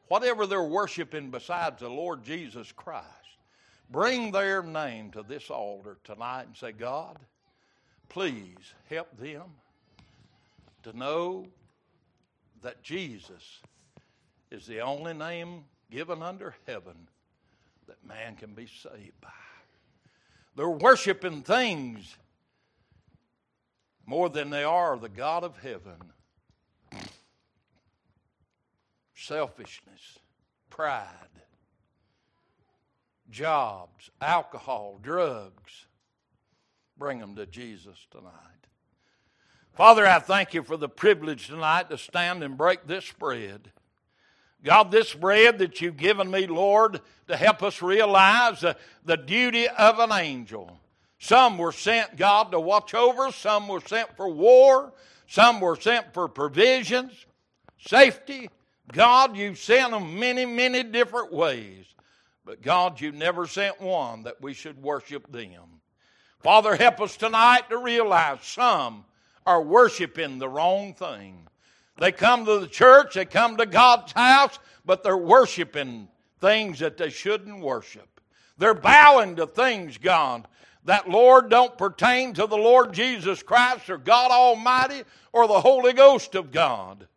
whatever 0.07 0.45
they're 0.45 0.61
worshiping 0.61 1.31
besides 1.31 1.79
the 1.79 1.89
Lord 1.89 2.23
Jesus 2.23 2.71
Christ 2.71 3.07
bring 3.91 4.31
their 4.31 4.63
name 4.63 5.11
to 5.11 5.23
this 5.23 5.49
altar 5.49 5.97
tonight 6.03 6.47
and 6.47 6.55
say, 6.55 6.71
God, 6.71 7.17
please 8.09 8.73
help 8.89 9.15
them 9.17 9.43
to 10.83 10.97
know 10.97 11.45
that 12.61 12.81
Jesus 12.83 13.59
is 14.49 14.65
the 14.65 14.79
only 14.79 15.13
name 15.13 15.63
given 15.89 16.21
under 16.21 16.55
heaven 16.67 17.07
that 17.87 18.05
man 18.07 18.35
can 18.35 18.53
be 18.53 18.67
saved 18.67 19.19
by. 19.21 19.29
They're 20.55 20.69
worshiping 20.69 21.41
things 21.41 22.15
more 24.05 24.29
than 24.29 24.49
they 24.49 24.63
are 24.63 24.97
the 24.97 25.09
God 25.09 25.43
of 25.43 25.57
heaven. 25.57 26.11
Selfishness, 29.15 30.19
pride, 30.69 31.07
jobs, 33.31 34.11
alcohol, 34.21 34.99
drugs. 35.01 35.87
Bring 36.97 37.19
them 37.19 37.35
to 37.35 37.45
Jesus 37.45 37.97
tonight. 38.11 38.31
Father, 39.73 40.05
I 40.05 40.19
thank 40.19 40.53
you 40.53 40.63
for 40.63 40.77
the 40.77 40.89
privilege 40.89 41.47
tonight 41.47 41.89
to 41.89 41.97
stand 41.97 42.43
and 42.43 42.57
break 42.57 42.85
this 42.85 43.11
bread. 43.11 43.71
God, 44.63 44.91
this 44.91 45.13
bread 45.13 45.57
that 45.59 45.81
you've 45.81 45.97
given 45.97 46.29
me, 46.29 46.45
Lord, 46.45 47.01
to 47.27 47.35
help 47.35 47.63
us 47.63 47.81
realize 47.81 48.59
the, 48.59 48.77
the 49.05 49.17
duty 49.17 49.67
of 49.67 49.97
an 49.97 50.11
angel. 50.11 50.79
Some 51.17 51.57
were 51.57 51.71
sent, 51.71 52.17
God, 52.17 52.51
to 52.51 52.59
watch 52.59 52.93
over, 52.93 53.31
some 53.31 53.67
were 53.67 53.81
sent 53.81 54.15
for 54.15 54.29
war, 54.29 54.93
some 55.27 55.61
were 55.61 55.75
sent 55.75 56.13
for 56.13 56.27
provisions, 56.27 57.13
safety. 57.79 58.49
God, 58.91 59.37
you've 59.37 59.57
sent 59.57 59.91
them 59.91 60.19
many, 60.19 60.45
many 60.45 60.83
different 60.83 61.31
ways. 61.31 61.85
But 62.51 62.61
God, 62.61 62.99
you 62.99 63.13
never 63.13 63.47
sent 63.47 63.79
one 63.79 64.23
that 64.23 64.41
we 64.41 64.53
should 64.53 64.83
worship 64.83 65.31
them. 65.31 65.79
Father, 66.41 66.75
help 66.75 66.99
us 66.99 67.15
tonight 67.15 67.69
to 67.69 67.77
realize 67.77 68.39
some 68.41 69.05
are 69.45 69.61
worshiping 69.61 70.37
the 70.37 70.49
wrong 70.49 70.93
thing. 70.93 71.47
They 71.97 72.11
come 72.11 72.43
to 72.43 72.59
the 72.59 72.67
church, 72.67 73.13
they 73.13 73.23
come 73.23 73.55
to 73.55 73.65
God's 73.65 74.11
house, 74.11 74.59
but 74.83 75.01
they're 75.01 75.15
worshiping 75.15 76.09
things 76.41 76.79
that 76.79 76.97
they 76.97 77.09
shouldn't 77.09 77.61
worship. 77.61 78.19
They're 78.57 78.73
bowing 78.73 79.37
to 79.37 79.47
things, 79.47 79.97
God, 79.97 80.45
that, 80.83 81.09
Lord, 81.09 81.49
don't 81.49 81.77
pertain 81.77 82.33
to 82.33 82.47
the 82.47 82.57
Lord 82.57 82.91
Jesus 82.91 83.41
Christ 83.41 83.89
or 83.89 83.97
God 83.97 84.29
Almighty 84.29 85.03
or 85.31 85.47
the 85.47 85.61
Holy 85.61 85.93
Ghost 85.93 86.35
of 86.35 86.51
God. 86.51 87.07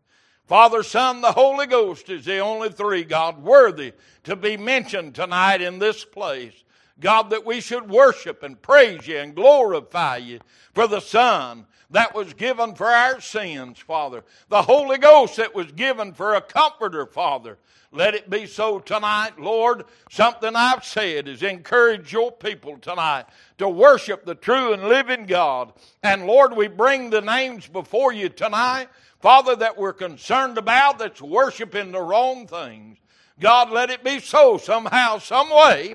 Father, 0.47 0.83
Son, 0.83 1.23
the 1.23 1.33
Holy 1.33 1.67
Ghost 1.67 2.11
is 2.11 2.27
the 2.27 2.39
only 2.39 2.69
three, 2.69 3.03
God, 3.03 3.43
worthy 3.43 3.95
to 4.25 4.37
be 4.37 4.57
mentioned 4.57 5.15
tonight 5.15 5.63
in 5.63 5.79
this 5.79 6.05
place. 6.05 6.53
God, 7.01 7.31
that 7.31 7.47
we 7.47 7.61
should 7.61 7.91
worship 7.91 8.43
and 8.43 8.61
praise 8.61 9.07
you 9.07 9.19
and 9.19 9.35
glorify 9.35 10.19
you 10.19 10.41
for 10.75 10.87
the 10.87 11.01
Son 11.01 11.67
that 11.91 12.15
was 12.15 12.35
given 12.35 12.75
for 12.75 12.89
our 12.89 13.21
sins, 13.21 13.79
Father. 13.79 14.25
The 14.49 14.63
Holy 14.63 14.99
Ghost 14.99 15.37
that 15.37 15.55
was 15.55 15.73
given 15.73 16.13
for 16.13 16.35
a 16.35 16.41
comforter, 16.41 17.07
Father. 17.07 17.59
Let 17.93 18.15
it 18.15 18.29
be 18.29 18.47
so 18.47 18.81
tonight, 18.81 19.39
Lord. 19.39 19.85
Something 20.11 20.57
I've 20.57 20.85
said 20.85 21.29
is 21.29 21.45
encourage 21.45 22.13
your 22.13 22.33
people 22.33 22.77
tonight 22.79 23.27
to 23.59 23.69
worship 23.69 24.25
the 24.25 24.35
true 24.35 24.73
and 24.73 24.89
living 24.89 25.27
God. 25.27 25.73
And 26.03 26.27
Lord, 26.27 26.57
we 26.57 26.67
bring 26.67 27.11
the 27.11 27.21
names 27.21 27.69
before 27.69 28.13
you 28.13 28.29
tonight 28.29 28.89
Father, 29.25 29.57
that 29.57 29.79
we're 29.79 29.95
concerned 29.95 30.59
about 30.59 30.99
that's 30.99 31.23
worshiping 31.23 31.93
the 31.93 32.03
wrong 32.03 32.47
things. 32.47 32.99
God, 33.41 33.71
let 33.71 33.89
it 33.89 34.05
be 34.05 34.21
so 34.21 34.59
somehow, 34.59 35.17
some 35.17 35.49
way. 35.49 35.95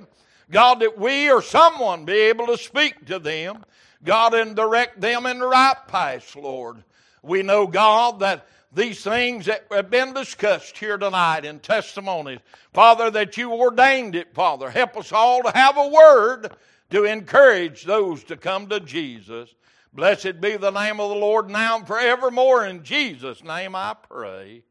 God, 0.49 0.79
that 0.79 0.97
we 0.97 1.29
or 1.29 1.43
someone 1.43 2.05
be 2.05 2.13
able 2.13 2.47
to 2.47 2.57
speak 2.57 3.05
to 3.05 3.19
them. 3.19 3.63
God, 4.03 4.33
and 4.33 4.55
direct 4.55 4.99
them 4.99 5.27
in 5.27 5.37
the 5.37 5.45
right 5.45 5.77
path, 5.87 6.35
Lord. 6.35 6.83
We 7.21 7.43
know, 7.43 7.67
God, 7.67 8.19
that 8.21 8.47
these 8.73 9.03
things 9.03 9.45
that 9.45 9.67
have 9.69 9.91
been 9.91 10.15
discussed 10.15 10.79
here 10.79 10.97
tonight 10.97 11.45
in 11.45 11.59
testimonies, 11.59 12.39
Father, 12.73 13.11
that 13.11 13.37
you 13.37 13.53
ordained 13.53 14.15
it, 14.15 14.33
Father. 14.33 14.71
Help 14.71 14.97
us 14.97 15.11
all 15.11 15.43
to 15.43 15.51
have 15.53 15.77
a 15.77 15.87
word 15.87 16.55
to 16.89 17.03
encourage 17.03 17.83
those 17.83 18.23
to 18.23 18.35
come 18.35 18.65
to 18.69 18.79
Jesus. 18.79 19.53
Blessed 19.93 20.39
be 20.39 20.57
the 20.57 20.71
name 20.71 20.99
of 20.99 21.09
the 21.09 21.15
Lord 21.15 21.49
now 21.49 21.77
and 21.77 21.87
forevermore. 21.87 22.65
In 22.65 22.83
Jesus' 22.83 23.43
name 23.43 23.75
I 23.75 23.95
pray. 24.09 24.63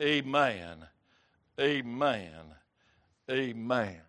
Amen. 0.00 0.86
Amen. 1.60 2.40
Amen. 3.30 4.00